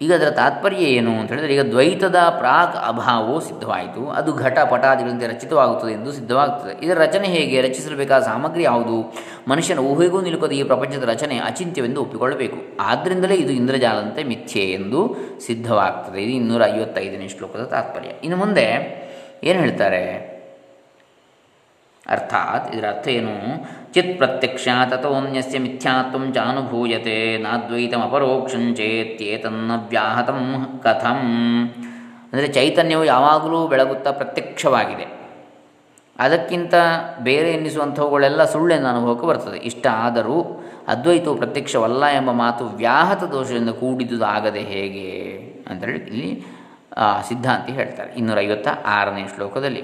ಈಗ 0.00 0.14
ಅದರ 0.14 0.30
ತಾತ್ಪರ್ಯ 0.30 0.76
ಏನು 0.76 1.18
ಅಂತ 1.18 1.32
ಹೇಳಿದರೆ, 1.32 1.54
ಈಗ 1.54 1.60
ದ್ವೈತದ 1.60 2.16
ಪ್ರಾಕ್ 2.38 2.76
ಅಭಾವವು 2.86 3.40
ಸಿದ್ಧವಾಯಿತು. 3.40 4.08
ಅದು 4.10 4.32
ಘಟ 4.32 4.58
ಪಟಾದಿಗಳಿಂದ 4.58 5.22
ರಚಿತವಾಗುತ್ತದೆ 5.22 5.92
ಎಂದು 5.92 6.12
ಸಿದ್ಧವಾಗುತ್ತದೆ 6.12 6.86
ಇದರ 6.86 6.98
ರಚನೆ 6.98 7.26
ಹೇಗೆ? 7.26 7.60
ರಚಿಸಬೇಕಾದ 7.60 8.22
ಸಾಮಗ್ರಿ 8.22 8.62
ಯಾವುದು? 8.62 9.14
ಮನುಷ್ಯನ 9.48 9.78
ಊಹೆಗೂ 9.78 10.20
ನಿಲುಕದ 10.20 10.52
ಈ 10.52 10.62
ಪ್ರಪಂಚದ 10.62 11.02
ರಚನೆ 11.02 11.38
ಅಚಿಂತ್ಯವೆಂದು 11.38 12.00
ಒಪ್ಪಿಕೊಳ್ಳಬೇಕು. 12.00 12.56
ಆದ್ದರಿಂದಲೇ 12.80 13.34
ಇದು 13.34 13.52
ಇಂದ್ರಜಾಲಂತೆ 13.52 14.22
ಮಿಥ್ಯೆ 14.24 14.64
ಎಂದು 14.70 15.16
ಸಿದ್ಧವಾಗ್ತದೆ. 15.46 16.22
ಇದು 16.22 16.32
ಇನ್ನೂರ 16.32 16.62
ಐವತ್ತೈದನೇ 16.64 17.28
ಶ್ಲೋಕದ 17.28 17.64
ತಾತ್ಪರ್ಯ. 17.64 18.08
ಇನ್ನು 18.24 18.36
ಮುಂದೆ 18.36 18.66
ಏನು 19.44 19.58
ಹೇಳ್ತಾರೆ? 19.60 20.28
ಅರ್ಥಾತ್ 22.06 22.74
ಇದರ 22.74 22.88
ಅರ್ಥ 22.88 23.08
ಏನು? 23.08 23.34
ಚಿತ್ 23.94 24.18
ಪ್ರತ್ಯಕ್ಷ 24.18 24.68
ತಥೋನ್ಯಸ್ಯ 24.90 25.58
ಮಿಥ್ಯಾತ್ವ 25.58 26.32
ಚಾನುಭೂಯತೆ 26.32 27.38
ನಾದ್ವೈತಮಪರೋಕ್ಷಂಚೇತ್ಯೇತನ್ನ 27.38 29.72
ವ್ಯಾಹತಂ 29.88 30.80
ಕಥಂ 30.84 31.18
ಅಂದರೆ 32.32 32.48
ಚೈತನ್ಯವು 32.48 33.04
ಯಾವಾಗಲೂ 33.04 33.66
ಬೆಳಗುತ್ತಾ 33.66 34.12
ಪ್ರತ್ಯಕ್ಷವಾಗಿದೆ. 34.12 35.06
ಅದಕ್ಕಿಂತ 36.18 36.74
ಬೇರೆ 37.20 37.52
ಎನ್ನಿಸುವಂಥವುಗಳೆಲ್ಲ 37.52 38.44
ಸುಳ್ಳೆಂದು 38.44 38.88
ಅನುಭವಕ್ಕೆ 38.88 39.26
ಬರ್ತದೆ. 39.26 39.58
ಇಷ್ಟ 39.58 39.86
ಆದರೂ 39.86 40.64
ಅದ್ವೈತವು 40.88 41.36
ಪ್ರತ್ಯಕ್ಷವಲ್ಲ 41.36 42.06
ಎಂಬ 42.06 42.30
ಮಾತು 42.30 42.64
ವ್ಯಾಹತ 42.64 43.24
ದೋಷದಿಂದ 43.24 43.70
ಕೂಡಿದುದಾಗದೆ 43.70 44.60
ಹೇಗೆ 44.60 45.38
ಅಂತೇಳಿ 45.70 45.98
ಇಲ್ಲಿ 45.98 46.44
ಸಿದ್ಧಾಂತಿ 47.28 47.72
ಹೇಳ್ತಾರೆ. 47.72 48.12
ಇನ್ನೂರ 48.12 48.40
ಐವತ್ತ 48.40 48.68
ಆರನೇ 48.86 49.26
ಶ್ಲೋಕದಲ್ಲಿ. 49.34 49.82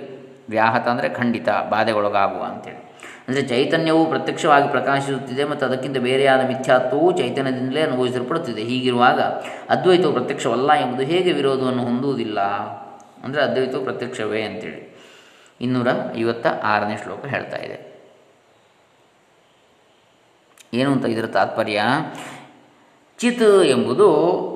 ವ್ಯಾಹತ 0.48 0.88
ಅಂದರೆ 0.88 1.08
ಖಂಡಿತ, 1.08 1.48
ಬಾಧೆಗೊಳಗಾಗುವ 1.70 2.42
ಅಂತೇಳಿ. 2.42 2.93
ಅಂದರೆ 3.28 3.42
ಚೈತನ್ಯವು 3.42 4.06
ಪ್ರತ್ಯಕ್ಷವಾಗಿ 4.06 4.68
ಪ್ರಕಾಶಿಸುತ್ತಿದೆ 4.68 5.44
ಮತ್ತು 5.44 5.66
ಅದಕ್ಕಿಂತ 5.66 5.98
ಬೇರೆಯಾದ 5.98 6.46
ಮಿಥ್ಯಾತ್ವವು 6.46 7.18
ಚೈತನ್ಯದಿಂದಲೇ 7.18 7.80
ಅನುಭವಿಸಲ್ಪಡುತ್ತಿದೆ. 7.80 8.62
ಹೀಗಿರುವಾಗ 8.62 9.20
ಅದ್ವೈತವು 9.68 10.12
ಪ್ರತ್ಯಕ್ಷವಲ್ಲ 10.12 10.72
ಎಂಬುದು 10.72 11.02
ಹೇಗೆ 11.02 11.32
ವಿರೋಧವನ್ನು 11.32 11.82
ಹೊಂದುವುದಿಲ್ಲ? 11.82 12.40
ಅಂದರೆ 13.24 13.42
ಅದ್ವೈತವು 13.42 13.84
ಪ್ರತ್ಯಕ್ಷವೇ 13.84 14.42
ಅಂತೇಳಿ. 14.42 14.82
ಇನ್ನೂರ 15.60 15.88
ಐವತ್ತ 16.16 16.46
ಆರನೇ 16.62 16.96
ಶ್ಲೋಕ 16.96 17.26
ಹೇಳ್ತಾ 17.26 17.56
ಇದೆ. 17.56 17.94
ಏನು 20.74 20.92
ಅಂತ 20.92 21.06
ಇದರ 21.06 21.26
ತಾತ್ಪರ್ಯ? 21.26 21.82
ಚಿತ್ 23.18 23.64
ಎಂಬುದು 23.64 24.06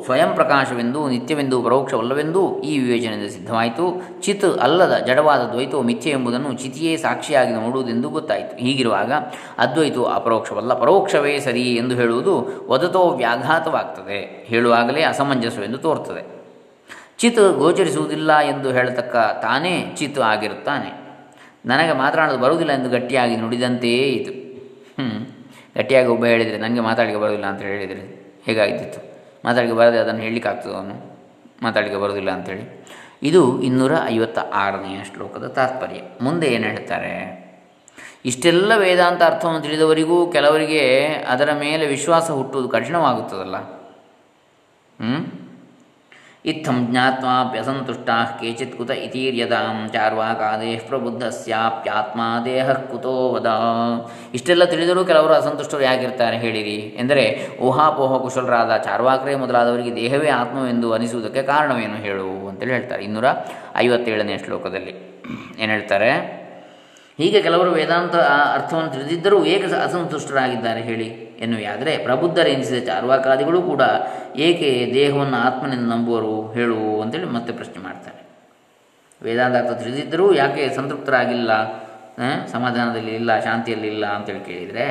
ಸ್ವಯಂ 0.04 0.30
ಪ್ರಕಾಶವೆಂದು 0.34 1.08
ನಿತ್ಯವೆಂದು 1.08 1.62
ಪರೋಕ್ಷವಲ್ಲವೆಂದು 1.62 2.60
ಈ 2.60 2.78
ವಿವೇಚನೆಯಿಂದ 2.78 3.28
ಸಿದ್ಧವಾಯಿತು. 3.28 3.84
ಚಿತ್ 4.20 4.44
ಅಲ್ಲದ 4.44 4.96
ಜಡವಾದ 5.06 5.42
ದ್ವೈತವು 5.52 5.82
ಮಿಥ್ಯೆ 5.82 6.12
ಎಂಬುದನ್ನು 6.12 6.52
ಚಿತಿಯೇ 6.52 6.96
ಸಾಕ್ಷಿಯಾಗಿ 6.96 7.52
ನೋಡುವುದೆಂದು 7.52 8.08
ಗೊತ್ತಾಯಿತು. 8.08 8.56
ಹೀಗಿರುವಾಗ 8.56 9.12
ಅದ್ವೈತವು 9.58 10.04
ಅಪರೋಕ್ಷವಲ್ಲ, 10.04 10.74
ಪರೋಕ್ಷವೇ 10.74 11.38
ಸರಿ 11.38 11.74
ಎಂದು 11.74 11.94
ಹೇಳುವುದು 11.94 12.34
ವದತೋ 12.68 13.10
ವ್ಯಾಘಾತವಾಗ್ತದೆ. 13.10 14.44
ಹೇಳುವಾಗಲೇ 14.46 15.02
ಅಸಮಂಜಸವೆಂದು 15.02 15.78
ತೋರ್ತದೆ. 15.78 16.24
ಚಿತ್ 17.18 17.58
ಗೋಚರಿಸುವುದಿಲ್ಲ 17.58 18.40
ಎಂದು 18.40 18.72
ಹೇಳತಕ್ಕ 18.72 19.16
ತಾನೇ 19.16 19.94
ಚಿತ್ 19.98 20.18
ಆಗಿರುತ್ತಾನೆ. 20.18 20.90
ನನಗೆ 21.66 21.92
ಮಾತನಾಡಲು 21.92 22.38
ಬರುವುದಿಲ್ಲ 22.38 22.72
ಎಂದು 22.72 22.90
ಗಟ್ಟಿಯಾಗಿ 22.90 23.36
ನುಡಿದಂತೆಯೇ 23.36 24.24
ಹ್ಞೂ 24.98 25.08
ಗಟ್ಟಿಯಾಗಿ 25.76 26.08
ಒಬ್ಬ 26.08 26.24
ಹೇಳಿದರೆ 26.24 26.58
ನನಗೆ 26.58 26.80
ಮಾತಾಡಲಿಕ್ಕೆ 26.80 27.22
ಬರೋದಿಲ್ಲ 27.22 27.46
ಅಂತ 27.46 27.62
ಹೇಳಿದರೆ. 27.62 28.27
ಹೇಗಾಗಿದ್ದಿತ್ತು 28.46 29.00
ಮಾತಾಡಿಗೆ 29.44 29.74
ಬರದೆ 29.74 29.98
ಅದನ್ನು 29.98 30.20
ಹೇಳಲಿಕ್ಕೆ 30.20 30.48
ಆಗ್ತದೆ 30.48 30.74
ಅವನು? 30.74 31.18
ಮಾತಾಡಿಗೆ 31.62 31.96
ಬರೋದಿಲ್ಲ 31.96 32.30
ಅಂಥೇಳಿ 32.30 32.86
ಇದು 33.22 33.62
ಇನ್ನೂರ 33.62 33.92
ಐವತ್ತ 34.06 34.38
ಆರನೆಯ 34.38 35.04
ಶ್ಲೋಕದ 35.04 35.46
ತಾತ್ಪರ್ಯ. 35.46 36.00
ಮುಂದೆ 36.20 36.46
ಏನು 36.46 36.64
ಹೇಳ್ತಾರೆ? 36.64 37.48
ಇಷ್ಟೆಲ್ಲ 38.24 38.76
ವೇದಾಂತ 38.76 39.22
ಅರ್ಥವನ್ನು 39.22 39.60
ತಿಳಿದವರಿಗೂ 39.60 40.32
ಕೆಲವರಿಗೆ 40.32 41.06
ಅದರ 41.06 41.52
ಮೇಲೆ 41.52 41.86
ವಿಶ್ವಾಸ 41.86 42.30
ಹುಟ್ಟುವುದು 42.30 42.68
ಕಠಿಣವಾಗುತ್ತದಲ್ಲ? 42.68 43.56
ಹ್ಞೂ 45.00 45.47
ಇತ್ತಂ 46.48 46.86
ಜ್ಞಾತ್ವಾಪ್ಯಸಂತುಷ್ಟಾ 46.90 48.38
ಕೇಚಿತ್ 48.40 48.76
ಕುತ 48.78 48.90
ಇತೀರ್ಯತಾಂ 48.90 49.88
ಪ್ರಬುದ್ಧ 49.90 50.86
ಪ್ರಬುದ್ಧಸ್ಯಾಪ್ಯಾತ್ಮ 50.86 52.20
ದೇಹ 52.44 52.72
ಕುತೋ 52.72 53.32
ವದ 53.32 53.46
ಇಷ್ಟೆಲ್ಲ 54.34 54.64
ತಿಳಿದರೂ 54.64 55.04
ಕೆಲವರು 55.04 55.32
ಅಸಂತುಷ್ಟರು 55.32 55.80
ಯಾಕಿರ್ತಾರೆ 55.80 56.38
ಹೇಳಿರಿ. 56.38 56.78
ಎಂದರೆ 56.98 57.24
ಊಹಾಪೋಹ 57.60 58.18
ಕುಶಲರಾದ 58.18 58.76
ಚಾರ್ವಾಕರೇ 58.76 59.34
ಮೊದಲಾದವರಿಗೆ 59.34 59.96
ದೇಹವೇ 59.96 60.28
ಆತ್ಮವೆಂದು 60.28 60.92
ಅನಿಸುವುದಕ್ಕೆ 60.92 61.42
ಕಾರಣವೇನು 61.42 61.96
ಹೇಳು 61.96 62.48
ಅಂತೇಳಿ 62.48 62.72
ಹೇಳ್ತಾರೆ. 62.72 63.04
ಇನ್ನೂರ 63.04 63.24
ಐವತ್ತೇಳನೇ 63.76 64.38
ಶ್ಲೋಕದಲ್ಲಿ 64.38 64.94
ಏನು 65.58 65.72
ಹೇಳ್ತಾರೆ? 65.72 66.37
ಹೀಗೆ 67.18 67.42
ಕೆಲವರು 67.42 67.70
ವೇದಾಂತ 67.70 68.16
ಅರ್ಥವನ್ನು 68.54 68.90
ತಿಳಿದಿದ್ದರೂ 68.90 69.44
ಏಕ 69.44 69.74
ಅಸಂತುಷ್ಟರಾಗಿದ್ದಾರೆ 69.74 70.80
ಹೇಳಿ 70.80 71.08
ಎನ್ನುವುದಾದರೆ 71.44 71.98
ಪ್ರಬುದ್ಧರೆನಿಸಿದ 71.98 72.86
ಚಾರ್ವಾಕಾದಿಗಳು 72.86 73.62
ಕೂಡ 73.62 73.82
ಏಕೆ 74.36 74.90
ದೇಹವನ್ನು 74.94 75.36
ಆತ್ಮನೆಂದು 75.36 75.88
ನಂಬುವರು 75.90 76.52
ಹೇಳು 76.52 77.00
ಅಂತೇಳಿ 77.00 77.24
ಮತ್ತೆ 77.24 77.52
ಪ್ರಶ್ನೆ 77.52 77.82
ಮಾಡ್ತಾರೆ. 77.82 78.20
ವೇದಾಂತ 79.22 79.56
ಅರ್ಥ 79.56 79.72
ತಿಳಿದಿದ್ದರೂ 79.82 80.34
ಯಾಕೆ 80.34 80.74
ಸಂತೃಪ್ತರಾಗಿಲ್ಲ? 80.76 81.50
ಸಮಾಧಾನದಲ್ಲಿ 82.52 83.14
ಇಲ್ಲ, 83.14 83.40
ಶಾಂತಿಯಲ್ಲಿ 83.40 83.88
ಇಲ್ಲ 83.88 84.06
ಅಂತೇಳಿ 84.06 84.40
ಕೇಳಿದರೆ, 84.40 84.86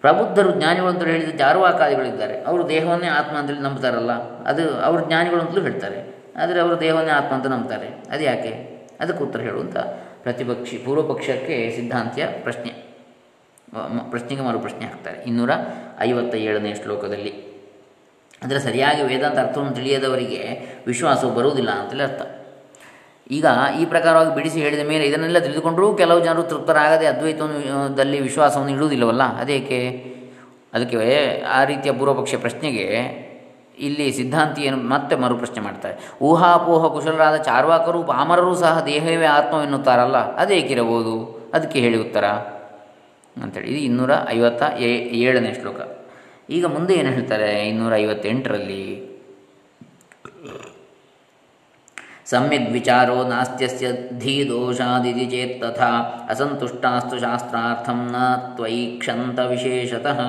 ಪ್ರಬುದ್ಧರು 0.00 0.50
ಜ್ಞಾನಿಗಳು 0.52 0.88
ಅಂತ 0.88 1.04
ಹೇಳಿದ 1.04 1.38
ಚಾರ್ವಾಕಾದಿಗಳಿದ್ದಾರೆ. 1.38 2.44
ಅವರು 2.44 2.68
ದೇಹವನ್ನೇ 2.68 3.08
ಆತ್ಮ 3.08 3.36
ಅಂತೇಳಿ 3.38 3.60
ನಂಬ್ತಾರಲ್ಲ, 3.60 4.12
ಅದು 4.44 4.64
ಅವರು 4.80 5.06
ಜ್ಞಾನಿಗಳು 5.06 5.40
ಅಂತಲೂ 5.40 5.62
ಹೇಳ್ತಾರೆ. 5.62 6.00
ಆದರೆ 6.42 6.60
ಅವರು 6.60 6.80
ದೇಹವನ್ನೇ 6.80 7.12
ಆತ್ಮ 7.12 7.34
ಅಂತ 7.34 7.46
ನಂಬ್ತಾರೆ. 7.46 7.88
ಅದು 8.10 8.24
ಯಾಕೆ? 8.24 8.52
ಅದಕ್ಕೆ 9.00 9.24
ಉತ್ತರ 9.24 9.40
ಹೇಳುವಂತ 9.40 9.76
ಪ್ರತಿಪಕ್ಷಿ, 10.26 10.76
ಪೂರ್ವಪಕ್ಷಕ್ಕೆ 10.78 11.72
ಸಿದ್ಧಾಂತಿಯ 11.76 12.26
ಪ್ರಶ್ನೆ. 12.26 12.70
ಪ್ರಶ್ನೆಗೆ 14.10 14.42
ಮರು 14.42 14.58
ಪ್ರಶ್ನೆ 14.58 14.84
ಹಾಕ್ತಾರೆ. 14.84 15.22
ಇನ್ನೂರ 15.22 15.50
ಐವತ್ತ 16.00 16.34
ಏಳನೇ 16.34 16.74
ಶ್ಲೋಕದಲ್ಲಿ. 16.74 17.30
ಅಂದರೆ 18.42 18.58
ಸರಿಯಾಗಿ 18.58 19.02
ವೇದಾಂತ 19.02 19.38
ಅರ್ಥವನ್ನು 19.38 19.74
ತಿಳಿಯದವರಿಗೆ 19.74 20.42
ವಿಶ್ವಾಸವು 20.86 21.34
ಬರುವುದಿಲ್ಲ 21.34 21.70
ಅಂತಲೇ 21.70 22.02
ಅರ್ಥ. 22.02 22.22
ಈಗ 23.30 23.46
ಈ 23.80 23.84
ಪ್ರಕಾರವಾಗಿ 23.84 24.34
ಬಿಡಿಸಿ 24.34 24.60
ಹೇಳಿದ 24.60 24.88
ಮೇಲೆ 24.88 25.04
ಇದನ್ನೆಲ್ಲ 25.06 25.38
ತಿಳಿದುಕೊಂಡರೂ 25.38 25.94
ಕೆಲವು 25.94 26.20
ಜನರು 26.20 26.42
ತೃಪ್ತರಾಗದೆ 26.42 27.06
ಅದ್ವೈತದಲ್ಲಿ 27.06 28.20
ವಿಶ್ವಾಸವನ್ನು 28.20 28.72
ಇಡುವುದಿಲ್ಲವಲ್ಲ? 28.72 29.22
ಅದೇಕೆ? 29.22 29.80
ಅದಕ್ಕೆ 30.74 31.42
ಆ 31.42 31.64
ರೀತಿಯ 31.64 31.92
ಪೂರ್ವಪಕ್ಷ 31.92 32.34
ಪ್ರಶ್ನೆಗೆ 32.34 33.25
ಇಲ್ಲಿ 33.78 34.12
ಸಿದ್ಧಾಂತಿಯನ್ನು 34.12 34.88
ಮತ್ತೆ 34.88 35.16
ಮರುಪ್ರಶ್ನೆ 35.16 35.62
ಮಾಡ್ತಾರೆ. 35.62 35.94
ಊಹಾಪೋಹ 36.22 36.88
ಕುಶಲರಾದ 36.88 37.36
ಚಾರ್ವಾಕರು 37.36 38.02
ಪಾಮರರು 38.02 38.56
ಸಹ 38.56 38.84
ದೇಹವೇ 38.84 39.24
ಆತ್ಮವೆನ್ನುತ್ತಾರಲ್ಲ, 39.24 40.16
ಅದೇಕಿರಬಹುದು? 40.16 41.14
ಅದಕ್ಕೆ 41.54 41.80
ಹೇಳಿ 41.80 41.98
ಉತ್ತರ. 41.98 42.24
ಅಂತೇಳಿ, 43.42 43.68
ಇದು 43.68 43.78
ಇನ್ನೂರ 43.78 44.10
ಐವತ್ತ 44.28 44.62
ಏಳನೇ 45.12 45.54
ಶ್ಲೋಕ. 45.54 45.80
ಈಗ 46.50 46.66
ಮುಂದೆ 46.66 46.94
ಏನು 46.94 47.08
ಹೇಳ್ತಾರೆ 47.08 47.68
ಇನ್ನೂರ 47.68 47.94
ಐವತ್ತೆಂಟರಲ್ಲಿ? 47.94 49.16
ಸಮ್ಯಕ್ 52.26 52.70
ವಿಚಾರೋ 52.70 53.24
ನಾಸ್ತ್ಯಸ್ಯ 53.24 53.86
ಧೀದೋಷಾದಿತಿ 54.18 55.26
ಚೇತ್ 55.26 55.62
ತಥಾ, 55.62 55.90
ಅಸಂತುಷ್ಟಾಸ್ತು 56.30 57.18
ಶಾಸ್ತ್ರಾರ್ಥಂ 57.18 58.08
ನ 58.12 58.16
ತ್ವೈಕ್ಷಂತ 58.56 59.38
ವಿಶೇಷತಃ. 59.38 60.20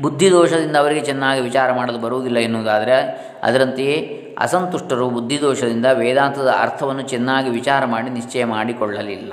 ಬುದ್ಧಿದೋಷದಿಂದ 0.00 0.76
ಅವರಿಗೆ 0.76 1.00
ಚೆನ್ನಾಗಿ 1.00 1.40
ವಿಚಾರ 1.40 1.72
ಮಾಡಲು 1.72 1.98
ಬರುವುದಿಲ್ಲ 1.98 2.36
ಎನ್ನುವುದಾದರೆ, 2.36 2.96
ಅದರಂತೆಯೇ 3.42 4.22
ಅಸಂತುಷ್ಟರು 4.38 5.10
ಬುದ್ಧಿದೋಷದಿಂದ 5.10 5.86
ವೇದಾಂತದ 5.92 6.54
ಅರ್ಥವನ್ನು 6.58 7.02
ಚೆನ್ನಾಗಿ 7.02 7.50
ವಿಚಾರ 7.50 7.84
ಮಾಡಿ 7.84 8.10
ನಿಶ್ಚಯ 8.10 8.44
ಮಾಡಿಕೊಳ್ಳಲಿಲ್ಲ. 8.44 9.32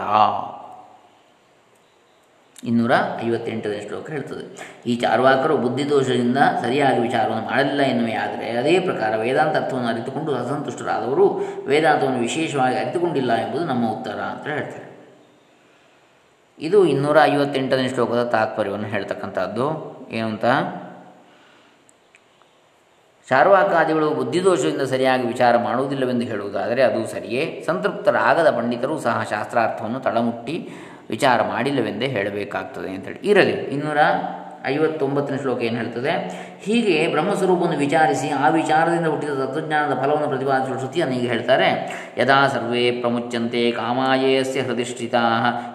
ಇನ್ನೂರ 2.64 2.92
ಐವತ್ತೆಂಟನೇ 3.24 3.86
ಶ್ಲೋಕ 3.88 4.10
ಹೇಳ್ತದೆ. 4.10 4.76
ಈ 4.86 4.96
ಚಾರ್ವಾಕರು 4.96 5.58
ಬುದ್ಧಿದೋಷದಿಂದ 5.58 6.38
ಸರಿಯಾಗಿ 6.38 7.00
ವಿಚಾರವನ್ನು 7.02 7.46
ಮಾಡಲಿಲ್ಲ 7.46 7.82
ಎನ್ನುವೇ 7.82 8.14
ಆದರೆ 8.14 8.50
ಅದೇ 8.50 8.80
ಪ್ರಕಾರ 8.80 9.16
ವೇದಾಂತ 9.16 9.56
ಅರ್ಥವನ್ನು 9.56 9.90
ಅರಿತುಕೊಂಡು 9.90 10.36
ಅಸಂತುಷ್ಟರಾದವರು 10.36 11.40
ವೇದಾಂತವನ್ನು 11.66 12.20
ವಿಶೇಷವಾಗಿ 12.20 12.78
ಅರಿತುಕೊಂಡಿಲ್ಲ 12.78 13.34
ಎಂಬುದು 13.34 13.66
ನಮ್ಮ 13.66 13.92
ಉತ್ತರ 13.92 14.12
ಅಂತ 14.12 14.48
ಹೇಳ್ತಾರೆ. 14.48 14.94
ಇದು 16.60 16.86
ಇನ್ನೂರ 16.86 17.18
ಐವತ್ತೆಂಟನೇ 17.24 17.90
ಶ್ಲೋಕದ 17.90 18.24
ತಾತ್ಪರ್ಯವನ್ನು 18.24 18.88
ಹೇಳ್ತಕ್ಕಂಥದ್ದು. 18.88 19.93
ಏನು 20.14 20.28
ಅಂತ 20.28 20.46
ಚಾರ್ವಾಕಾದಿಗಳು 23.30 24.10
ಬುದ್ಧಿದೋಷದಿಂದ 24.10 24.82
ಸರಿಯಾಗಿ 24.82 25.28
ವಿಚಾರ 25.28 25.58
ಮಾಡುವುದಿಲ್ಲವೆಂದು 25.58 26.26
ಹೇಳುವುದಾದರೆ 26.26 26.84
ಅದು 26.84 27.08
ಸರಿಯೇ. 27.08 27.64
ಸಂತೃಪ್ತರಾಗದ 27.66 28.50
ಪಂಡಿತರು 28.58 29.00
ಸಹ 29.00 29.26
ಶಾಸ್ತ್ರಾರ್ಥವನ್ನು 29.30 30.00
ತಳಮುಟ್ಟಿ 30.00 30.70
ವಿಚಾರ 31.10 31.42
ಮಾಡಿಲ್ಲವೆಂದೇ 31.44 32.06
ಹೇಳಬೇಕಾಗ್ತದೆ 32.06 32.90
ಅಂತೇಳಿ. 32.90 33.20
ಇರಲಿ, 33.24 33.52
ಇನ್ನೂರ 33.52 33.98
ಐವತ್ತೊಂಬತ್ತನೇ 34.66 35.38
ಶ್ಲೋಕ 35.38 35.62
ಏನು 35.62 35.78
ಹೇಳ್ತದೆ? 35.78 36.12
ಹೀಗೆ 36.66 37.08
ಬ್ರಹ್ಮಸ್ವರೂಪವನ್ನು 37.08 37.78
ವಿಚಾರಿಸಿ 37.78 38.30
ಆ 38.30 38.50
ವಿಚಾರದಿಂದ 38.50 39.08
ಹುಟ್ಟಿದ 39.08 39.34
ತತ್ವಜ್ಞಾನದ 39.46 39.96
ಫಲವನ್ನು 40.04 40.28
ಪ್ರತಿಪಾದಿಸುವ 40.28 40.78
ಶ್ರುತಿಯನ್ನು 40.78 41.16
ಈಗ 41.16 41.28
ಹೇಳ್ತಾರೆ. 41.30 41.70
ಯದಾ 42.18 42.48
ಸರ್ವೇ 42.48 42.92
ಪ್ರಮುಚ್ಯಂತೆ 42.92 43.72
ಕಾಮಾಯೇಸ್ಯ 43.72 44.62
ಹೃದಿಷ್ಠಿತಾ 44.62 45.24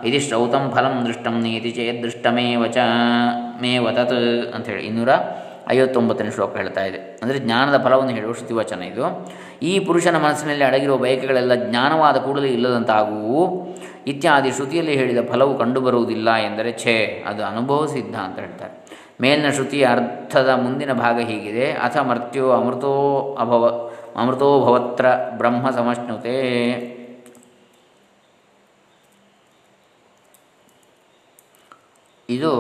ಇದಿ 0.04 0.20
ಶ್ರೌತಂ 0.20 0.72
ಫಲಂ 0.76 1.06
ದೃಷ್ಟಂ 1.06 1.40
ನೀತಿ 1.42 1.70
ಚೇತ್ 1.70 2.02
ದೃಷ್ಟಮೇವ 2.02 2.66
ಚ 2.66 2.78
ಮೇವ 3.60 3.90
ತತ್ 3.90 4.54
ಅಂಥೇಳಿ 4.54 4.86
ಇನ್ನೂರ 4.86 5.08
ಐವತ್ತೊಂಬತ್ತನೇ 5.70 6.30
ಶ್ಲೋಕ 6.30 6.56
ಹೇಳ್ತಾ 6.56 6.84
ಇದೆ. 6.84 7.18
ಅಂದರೆ 7.22 7.38
ಜ್ಞಾನದ 7.38 7.84
ಫಲವನ್ನು 7.84 8.12
ಹೇಳುವ 8.14 8.32
ಶ್ರುತಿವಚನ 8.32 8.82
ಇದು. 8.82 9.30
ಈ 9.62 9.78
ಪುರುಷನ 9.78 10.16
ಮನಸ್ಸಿನಲ್ಲಿ 10.16 10.64
ಅಡಗಿರುವ 10.64 10.96
ಬಯಕೆಗಳೆಲ್ಲ 10.96 11.54
ಜ್ಞಾನವಾದ 11.54 12.16
ಕೂಡಲೇ 12.16 12.48
ಇಲ್ಲದಂತಾಗುವು. 12.48 13.66
ಇತ್ಯಾದಿ 14.06 14.50
ಶ್ರುತಿಯಲ್ಲಿ 14.50 14.96
ಹೇಳಿದ 14.96 15.18
ಫಲವು 15.32 15.58
ಕಂಡುಬರುವುದಿಲ್ಲ 15.58 16.34
ಎಂದರೆ 16.34 16.72
ಛೇ, 16.72 17.24
ಅದು 17.26 17.44
ಅನುಭವ 17.44 17.86
ಸಿದ್ಧ 17.86 18.16
ಅಂತ 18.16 18.38
ಹೇಳ್ತಾರೆ. 18.38 18.74
ಮೇಲಿನ 19.20 19.50
ಶ್ರುತಿಯ 19.50 19.86
ಅರ್ಥದ 19.86 20.48
ಮುಂದಿನ 20.48 20.92
ಭಾಗ 20.92 21.18
ಹೀಗಿದೆ. 21.20 21.72
ಅಥ 21.72 21.96
ಮರ್ತ್ಯೋ 21.96 22.50
ಅಮೃತೋ 22.50 22.94
ಅಭವ 23.40 23.90
ಅಮೃತೋಭವತ್ರ 24.16 25.06
ಬ್ರಹ್ಮ 25.36 25.70
ಸಮಶ್ನುತೆ 25.70 26.38
ಇದು 32.30 32.52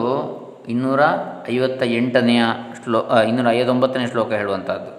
ಇನ್ನೂರ 0.72 1.02
ಐವತ್ತ 1.50 1.82
ಎಂಟನೆಯ 1.98 2.42
ಶ್ಲೋ 2.82 3.00
ಇನ್ನೂರ 3.28 3.48
ಐವತ್ತೊಂಬತ್ತನೇ 3.56 4.06
ಶ್ಲೋಕ 4.06 4.30
ಹೇಳುವಂಥದ್ದು. 4.40 4.90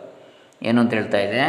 ಏನು 0.61 0.77
ಅಂತ 0.81 0.91
ಹೇಳ್ತಾ 0.93 1.19
ಇದೆ? 1.27 1.43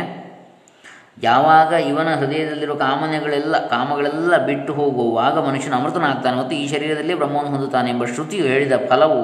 ಯಾವಾಗ 1.22 1.70
ಇವನ 1.88 2.10
ಹೃದಯದಲ್ಲಿರುವ 2.20 2.76
ಕಾಮನೆಗಳೆಲ್ಲ, 2.82 3.54
ಕಾಮಗಳೆಲ್ಲ 3.66 4.34
ಬಿಟ್ಟು 4.46 4.72
ಹೋಗುವಾಗ 4.72 5.34
ಮನುಷ್ಯನ 5.46 5.74
ಅಮೃತನಾಗ್ತಾನೆ 5.78 6.36
ಮತ್ತು 6.36 6.54
ಈ 6.54 6.62
ಶರೀರದಲ್ಲಿ 6.72 7.14
ಬ್ರಹ್ಮವನ್ನು 7.14 7.50
ಹೊಂದುತ್ತಾನೆ 7.50 7.88
ಎಂಬ 7.90 8.04
ಶ್ರುತಿಯು 8.04 8.44
ಹೇಳಿದ 8.44 8.76
ಫಲವು 8.90 9.22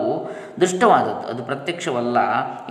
ದೃಷ್ಟವಾದದ್ದು. 0.61 1.25
ಅದು 1.33 1.43
ಪ್ರತ್ಯಕ್ಷವಲ್ಲ 1.43 2.19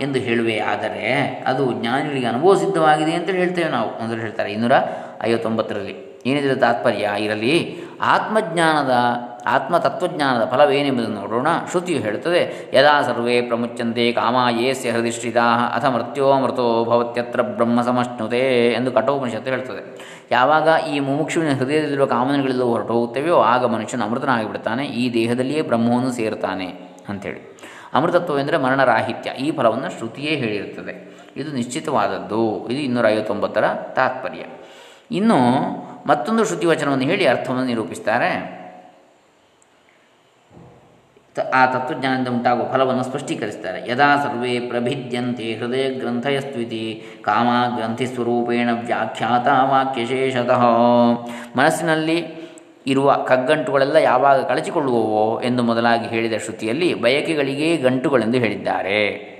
ಎಂದು 0.00 0.18
ಹೇಳುವೆ, 0.26 0.58
ಆದರೆ 0.72 1.06
ಅದು 1.46 1.64
ಜ್ಞಾನಿಗಳಿಗೆ 1.80 2.28
ಅನುಭವ 2.32 2.54
ಸಿದ್ಧವಾಗಿದೆ 2.54 3.14
ಅಂತೇಳಿ 3.18 3.42
ಹೇಳ್ತೇವೆ 3.44 3.70
ನಾವು. 3.70 3.90
ಅಂದರೆ 4.02 4.20
ಹೇಳ್ತಾರೆ, 4.20 4.52
ಇನ್ನೂರ 4.52 4.76
ಐವತ್ತೊಂಬತ್ತರಲ್ಲಿ 5.22 5.96
ಏನಿದ್ರೆ 6.30 6.56
ತಾತ್ಪರ್ಯ? 6.66 7.08
ಇರಲಿ, 7.26 7.56
ಆತ್ಮಜ್ಞಾನದ 8.14 8.94
ಆತ್ಮ 9.46 9.78
ತತ್ವಜ್ಞಾನದ 9.78 10.44
ಫಲವೇನೆಂಬುದನ್ನು 10.44 11.20
ನೋಡೋಣ. 11.20 11.46
ಶ್ರುತಿಯು 11.70 11.98
ಹೇಳುತ್ತದೆ, 11.98 12.70
ಯದಾ 12.74 13.02
ಸರ್ವೇ 13.02 13.40
ಪ್ರಮುಚ್ಯಂತೆ 13.40 14.12
ಕಾಮ 14.12 14.36
ಯೇಸ್ಯ 14.60 14.90
ಹೃದಿಷ್ಠಿತಾ 14.90 15.72
ಅಥ 15.74 15.84
ಮೃತ್ಯೋ 15.84 16.40
ಮೃತೋ 16.40 16.84
ಭವತ್ಯತ್ರ 16.84 17.42
ಬ್ರಹ್ಮ 17.42 17.82
ಸಮಷ್ಣುತೆ 17.82 18.68
ಎಂದು 18.72 18.92
ಕಠೋಪನಿಷತ್ತು 18.92 19.50
ಹೇಳ್ತದೆ 19.50 20.16
ಯಾವಾಗ 20.30 20.68
ಈ 20.90 21.00
ಮುಮುಕ್ಷುವಿನ 21.00 21.52
ಹೃದಯದಲ್ಲಿರುವ 21.52 22.06
ಕಾಮನೆಗಳೆಲ್ಲವೂ 22.06 22.68
ಹೊರಟು 22.68 22.92
ಹೋಗುತ್ತವೆಯೋ 22.92 23.38
ಆಗ 23.38 23.64
ಮನುಷ್ಯನು 23.64 24.04
ಅಮೃತನಾಗಿಬಿಡ್ತಾನೆ 24.04 24.86
ಈ 24.86 25.12
ದೇಹದಲ್ಲಿಯೇ 25.12 25.62
ಬ್ರಹ್ಮವನ್ನು 25.62 26.12
ಸೇರ್ತಾನೆ 26.12 26.66
ಅಂಥೇಳಿ. 27.08 27.58
ಅಮೃತತ್ವವೆಂದರೆ 27.94 28.56
ಮರಣರಾಹಿತ್ಯ. 28.56 29.30
ಈ 29.30 29.50
ಫಲವನ್ನು 29.50 29.90
ಶ್ರುತಿಯೇ 29.90 30.36
ಹೇಳಿರುತ್ತದೆ. 30.36 31.16
ಇದು 31.36 31.52
ನಿಶ್ಚಿತವಾದದ್ದು. 31.52 32.68
ಇದು 32.68 32.80
ಇನ್ನೂರ 32.80 33.08
ಐವತ್ತೊಂಬತ್ತರ 33.08 33.64
ತಾತ್ಪರ್ಯ. 33.94 34.44
ಇನ್ನು 35.10 35.38
ಮತ್ತೊಂದು 36.08 36.44
ಶ್ರುತಿ 36.44 36.66
ವಚನವನ್ನು 36.66 37.04
ಹೇಳಿ 37.04 37.26
ಅರ್ಥವನ್ನು 37.26 37.66
ನಿರೂಪಿಸ್ತಾರೆ. 37.66 38.65
ಆ 41.38 41.66
ತತ್ವಜ್ಞಾನದಿಂದ 41.66 42.28
ಉಂಟಾಗುವ 42.28 42.72
ಫಲವನ್ನು 42.72 43.02
ಸ್ಪಷ್ಟೀಕರಿಸ್ತಾರೆ 43.02 43.90
ಯದಾ 43.90 44.16
ಸರ್ವೇ 44.16 44.60
ಪ್ರಭಿದ್ಯಂತೆ 44.60 45.54
ಹೃದಯ 45.54 45.88
ಗ್ರಂಥಯಸ್ತ್ವಿತಿ 45.88 47.02
ಕಾಮ 47.22 47.76
ಗ್ರಂಥಿ 47.76 48.06
ಸ್ವರೂಪೇಣ 48.06 48.68
ವ್ಯಾಖ್ಯಾತ 48.72 49.46
ವಾಕ್ಯಶೇಷತಃ. 49.46 50.64
ಮನಸ್ಸಿನಲ್ಲಿ 51.56 52.46
ಇರುವ 52.86 53.12
ಕಗ್ಗಂಟುಗಳೆಲ್ಲ 53.12 53.96
ಯಾವಾಗ 53.96 54.42
ಕಳಚಿಕೊಳ್ಳುವವೋ 54.42 55.40
ಎಂದು 55.40 55.62
ಮೊದಲಾಗಿ 55.62 56.08
ಹೇಳಿದ 56.08 56.32
ಶ್ರುತಿಯಲ್ಲಿ 56.32 56.94
ಬಯಕೆಗಳಿಗೇ 56.94 57.76
ಗಂಟುಗಳೆಂದು 57.76 58.38
ಹೇಳಿದ್ದಾರೆ. 58.38 59.35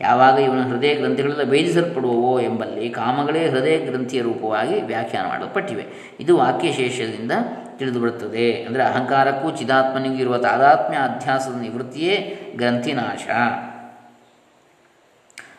ಯಾವಾಗ 0.00 0.38
ಇವನ 0.38 0.62
ಹೃದಯ 0.62 0.94
ಗ್ರಂಥಿಗಳೆಲ್ಲ 0.94 1.42
ಭೇದಿಸಲ್ಪಡುವವೋ 1.42 2.40
ಎಂಬಲ್ಲಿ 2.40 2.90
ಕಾಮಗಳೇ 2.90 3.48
ಹೃದಯ 3.48 3.76
ಗ್ರಂಥಿಯ 3.78 4.22
ರೂಪವಾಗಿ 4.22 4.80
ವ್ಯಾಖ್ಯಾನ 4.80 5.28
ಮಾಡಲ್ಪಟ್ಟಿವೆ. 5.28 5.84
ಇದು 6.20 6.36
ವಾಕ್ಯಶೇಷದಿಂದ 6.38 7.32
ತಿಳಿದುಬರುತ್ತದೆ. 7.78 8.64
ಅಂದರೆ 8.64 8.82
ಅಹಂಕಾರಕ್ಕೂ 8.82 9.50
ಚಿದಾತ್ಮನಿಗೂ 9.50 10.14
ಇರುವ 10.14 10.38
ತಾದಾತ್ಮ್ಯ 10.38 10.98
ಅಧ್ಯಾಸದ 10.98 11.60
ನಿವೃತ್ತಿಯೇ 11.60 12.16
ಗ್ರಂಥಿನಾಶ. 12.56 13.26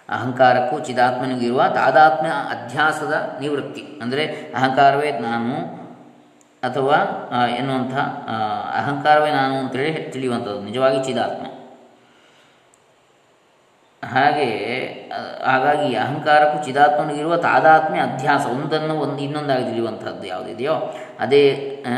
ಅಹಂಕಾರಕ್ಕೂ 0.09 0.79
ಚಿದಾತ್ಮನಿಗೂ 0.79 1.41
ಇರುವ 1.41 1.63
ತಾದಾತ್ಮ್ಯ 1.75 2.29
ಅಧ್ಯಾಸದ 2.29 3.37
ನಿವೃತ್ತಿ. 3.41 3.81
ಅಂದರೆ 4.01 4.25
ಅಹಂಕಾರವೇ 4.55 5.11
ನಾನು 5.19 5.55
ಅಥವಾ 6.63 6.97
ಎನ್ನುವಂಥ 7.57 7.93
ಅಹಂಕಾರವೇ 8.75 9.31
ನಾನು 9.31 9.55
ಅಂತೇಳಿ 9.55 9.93
ತಿಳಿಯುವಂಥದ್ದು. 9.93 10.61
ನಿಜವಾಗಿ 10.61 11.03
ಚಿದಾತ್ಮ. 11.03 11.56
ಹಾಗೆ 14.03 14.47
ಆ, 15.09 15.17
ಹಾಗಾಗಿ 15.51 15.95
ಅಹಂಕಾರಕ್ಕೂ 15.95 16.65
ಚಿದಾತ್ಮನಿಗಿರುವ 16.65 17.37
ತಾದಾತ್ಮ್ಯ 17.37 17.99
ಅಧ್ಯಾಸ 18.01 18.45
ಒಂದನ್ನು 18.45 18.93
ಒಂದು 18.93 19.23
ಇನ್ನೊಂದಾಗಿ 19.23 19.63
ತಿಳಿಯುವಂಥದ್ದು 19.63 20.27
ಯಾವುದಿದೆಯೋ 20.27 20.75
ಅದೇ 21.19 21.43
ಆ, 21.87 21.95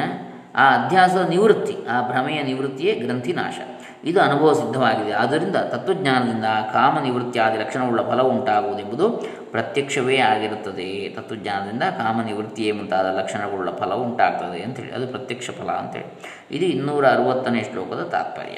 ಅಧ್ಯಾಸದ 0.76 1.30
ನಿವೃತ್ತಿ 1.30 1.78
ಆ 1.90 2.08
ಭ್ರಮೆಯ 2.08 2.44
ನಿವೃತ್ತಿಯೇ 2.44 2.96
ಗ್ರಂಥಿನಾಶ 2.96 3.58
ಇದು 4.04 4.22
ಅನುಭವ 4.22 4.54
ಸಿದ್ಧವಾಗಿದೆ. 4.54 5.12
ಆದ್ದರಿಂದ 5.12 5.56
ತತ್ವಜ್ಞಾನದಿಂದ 5.56 6.46
ಕಾಮ 6.74 7.00
ನಿವೃತ್ತಿಯಾದಿ 7.00 7.58
ಲಕ್ಷಣವುಳ್ಳ 7.58 8.02
ಫಲ 8.02 8.22
ಉಂಟಾಗುವುದೆಂಬುದು 8.22 9.10
ಪ್ರತ್ಯಕ್ಷವೇ 9.52 10.18
ಆಗಿರುತ್ತದೆ. 10.18 11.10
ತತ್ವಜ್ಞಾನದಿಂದ 11.16 11.84
ಕಾಮ 11.84 12.22
ನಿವೃತ್ತಿಯೇ 12.22 12.72
ಮುಂತಾದ 12.72 13.18
ಲಕ್ಷಣಗಳುಳ್ಳ 13.20 13.72
ಫಲ 13.72 13.94
ಉಂಟಾಗ್ತದೆ 13.94 14.62
ಅಂತೇಳಿ. 14.64 14.92
ಅದು 14.92 15.08
ಪ್ರತ್ಯಕ್ಷ 15.08 15.52
ಫಲ 15.52 15.72
ಅಂತೇಳಿ. 15.72 16.06
ಇದು 16.52 16.66
ಇನ್ನೂರ 16.66 17.08
ಅರವತ್ತನೇ 17.08 17.64
ಶ್ಲೋಕದ 17.64 18.04
ತಾತ್ಪರ್ಯ. 18.12 18.58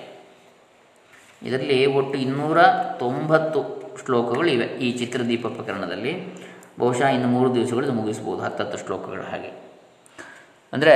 ಇದರಲ್ಲಿ 1.44 1.86
ಒಟ್ಟು 1.86 2.18
ಇನ್ನೂರ 2.20 2.62
ತೊಂಬತ್ತು 3.00 3.82
ಶ್ಲೋಕಗಳಿವೆ 4.06 4.66
ಈ 4.66 4.92
ಚಿತ್ರದೀಪ 4.92 5.48
ಪ್ರಕರಣದಲ್ಲಿ. 5.48 6.34
ಬಹುಶಃ 6.80 7.06
ಇನ್ನು 7.06 7.28
ಮೂರು 7.28 7.56
ದಿವಸಗಳಲ್ಲಿ 7.56 7.94
ಮುಗಿಸ್ಬೋದು, 7.94 8.42
ಹತ್ತತ್ತು 8.42 8.78
ಶ್ಲೋಕಗಳ 8.78 9.22
ಹಾಗೆ. 9.22 9.62
ಅಂದರೆ 10.74 10.96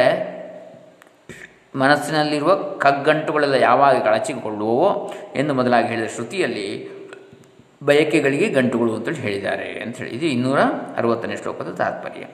ಮನಸ್ಸಿನಲ್ಲಿರುವ 1.75 2.53
ಕಗ್ಗಂಟುಗಳೆಲ್ಲ 2.55 3.53
ಯಾವಾಗ 3.53 4.03
ಕಳಚಿಕೊಳ್ಳುವವೋ 4.03 5.13
ಎಂದು 5.35 5.53
ಮೊದಲಾಗಿ 5.53 5.87
ಹೇಳಿದ 5.87 6.05
ಶ್ರುತಿಯಲ್ಲಿ 6.05 6.89
ಬಯಕೆಗಳಿಗೆ 7.83 8.49
ಗಂಟುಗಳು 8.49 8.95
ಅಂತೇಳಿ 8.95 9.17
ಹೇಳಿದ್ದಾರೆ 9.17 9.79
ಅಂಥೇಳಿ 9.79 10.09
ಇದು 10.09 10.25
ಇನ್ನೂರ 10.25 10.59
ಅರವತ್ತನೇ 10.97 11.35
ಶ್ಲೋಕದ 11.35 11.73
ತಾತ್ಪರ್ಯ. 11.73 12.25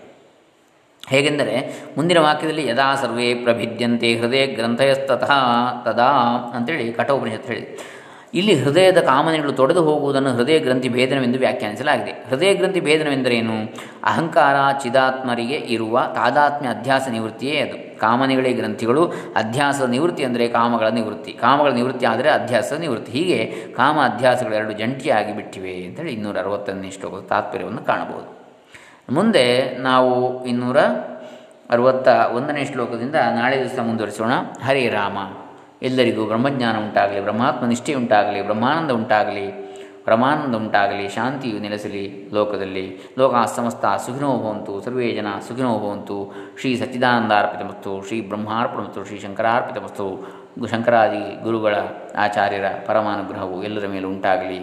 ಹೇಗೆಂದರೆ, 1.10 1.84
ಮುಂದಿನ 1.97 2.17
ವಾಕ್ಯದಲ್ಲಿ 2.19 2.67
ಯದಾ 2.67 2.95
ಸರ್ವೇ 2.95 3.34
ಪ್ರಭಿದ್ಯಂತೆ 3.34 4.15
ಹೃದಯ 4.15 4.45
ಗ್ರಂಥಯಸ್ತತಃ 4.45 5.32
ತದಾ 5.84 6.12
ಅಂತೇಳಿ 6.54 6.93
ಕಠೋಪನಿಷತ್ 6.93 7.47
ಹೇಳಿದೆ. 7.47 8.00
ಇಲ್ಲಿ 8.34 8.63
ಹೃದಯದ 8.63 8.98
ಕಾಮನೆಗಳು 8.98 9.52
ತೊಡೆದು 9.52 9.84
ಹೋಗುವುದನ್ನು 9.84 10.34
ಹೃದಯ 10.34 10.60
ಗ್ರಂಥಿ 10.60 10.89
ಭೇದನವೆಂದು 10.89 11.39
ವ್ಯಾಖ್ಯಾನಿಸಲಾಗಿದೆ. 11.39 12.26
ಹೃದಯ 12.30 12.54
ಗ್ರಂಥಿ 12.54 12.80
ಭೇದನವೆಂದರೇನು? 12.80 13.54
ಅಹಂಕಾರ 14.04 14.56
ಚಿದಾತ್ಮರಿಗೆ 14.84 15.56
ಇರುವ 15.56 16.02
ತಾದಾತ್ಮ್ಯ 16.15 16.70
ಅಧ್ಯಾಸ 16.70 17.08
ನಿವೃತ್ತಿಯೇ 17.10 17.60
ಅದು. 17.60 18.00
ಕಾಮನೆಗಳೇ 18.00 18.54
ಗ್ರಂಥಿಗಳು, 18.54 19.13
ಅಧ್ಯಾಸದ 19.36 19.89
ನಿವೃತ್ತಿ 19.89 20.24
ಅಂದರೆ 20.24 20.48
ಕಾಮಗಳ 20.48 20.88
ನಿವೃತ್ತಿ. 20.88 21.32
ಕಾಮಗಳ 21.34 21.72
ನಿವೃತ್ತಿ 21.72 22.06
ಆದರೆ 22.06 22.30
ಅಧ್ಯಾಸದ 22.30 22.80
ನಿವೃತ್ತಿ. 22.80 23.12
ಹೀಗೆ 23.12 23.67
ಕಾಮ 23.76 24.00
ಅಧ್ಯಾಸಗಳು 24.00 24.56
ಎರಡು 24.56 24.72
ಜಂಟಿಯಾಗಿ 24.72 25.36
ಬಿಟ್ಟಿವೆ 25.36 25.86
ಅಂತೇಳಿ 25.86 26.13
ಇನ್ನೂರ 26.13 26.38
ಅರವತ್ತನೇ 26.38 26.91
ಶ್ಲೋಕದ 26.91 27.26
ತಾತ್ಪರ್ಯವನ್ನು 27.26 27.86
ಕಾಣಬಹುದು. 27.86 28.41
ಮುಂದೆ 29.13 29.78
ನಾವು 29.78 30.46
ಇನ್ನೂರ 30.46 30.80
ಅರವತ್ತ 31.70 32.08
ಒಂದನೇ 32.08 32.65
ಶ್ಲೋಕದಿಂದ 32.65 33.15
ನಾಳೆ 33.15 33.60
ದಿವಸ 33.60 33.80
ಮುಂದುವರಿಸೋಣ. 33.80 34.32
ಹರೇ 34.63 34.88
ರಾಮ. 34.88 35.40
ಎಲ್ಲರಿಗೂ 35.82 36.26
ಬ್ರಹ್ಮಜ್ಞಾನ 36.26 36.78
ಉಂಟಾಗಲಿ, 36.78 37.22
ಬ್ರಹ್ಮಾತ್ಮ 37.22 37.65
ನಿಷ್ಠೆ 37.65 37.94
ಉಂಟಾಗಲಿ, 37.94 38.41
ಬ್ರಹ್ಮಾನಂದ 38.41 38.91
ಉಂಟಾಗಲಿ 38.91 39.72
ಪರಮಾನಂದ 40.06 40.56
ಉಂಟಾಗಲಿ, 40.56 41.10
ಶಾಂತಿಯು 41.10 41.60
ನೆಲೆಸಲಿ 41.60 42.30
ಲೋಕದಲ್ಲಿ. 42.34 43.13
ಲೋಕ 43.17 43.36
ಸಮಸ್ತ 43.46 43.86
ಸುಖಿನೋ 43.86 44.38
ಭವಂತು, 44.38 44.82
ಸರ್ವೇ 44.82 45.12
ಜನ 45.12 45.28
ಸುಖಿನೋ 45.48 45.80
ಭವಂತು. 45.80 46.34
ಶ್ರೀ 46.60 46.76
ಸಚ್ಚಿದಾನಂದಾರ್ಪಿತಮಸ್ತು 46.76 48.02
ಶ್ರೀ 48.08 48.22
ಬ್ರಹ್ಮಾರ್ಪಣಮಸ್ತು 48.22 49.06
ಶ್ರೀ 49.06 49.20
ಶಂಕರಾರ್ಪಿತಮಸ್ತು 49.20 50.08
ಶಂಕರಾದಿ 50.67 51.44
ಗುರುಗಳ 51.44 51.76
ಆಚಾರ್ಯರ 52.17 52.65
ಪರಮಾನುಗ್ರಹವು 52.86 53.63
ಎಲ್ಲರ 53.63 53.88
ಮೇಲೆ 53.88 54.06
ಉಂಟಾಗಲಿ. 54.06 54.60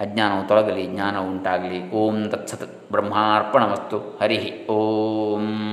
ಅಜ್ಞಾನವು 0.00 0.48
ತೊಲಗಲಿ 0.48 0.86
ಜ್ಞಾನವು 0.86 1.28
ಉಂಟಾಗಲಿ. 1.30 1.92
ಓಂ 1.92 2.28
ತತ್ಸತ್ 2.28 2.92
ಬ್ರಹ್ಮಾರ್ಪಣಮಸ್ತು 2.92 4.18
ಹರಿ 4.22 4.66
ಓಂ. 4.70 5.69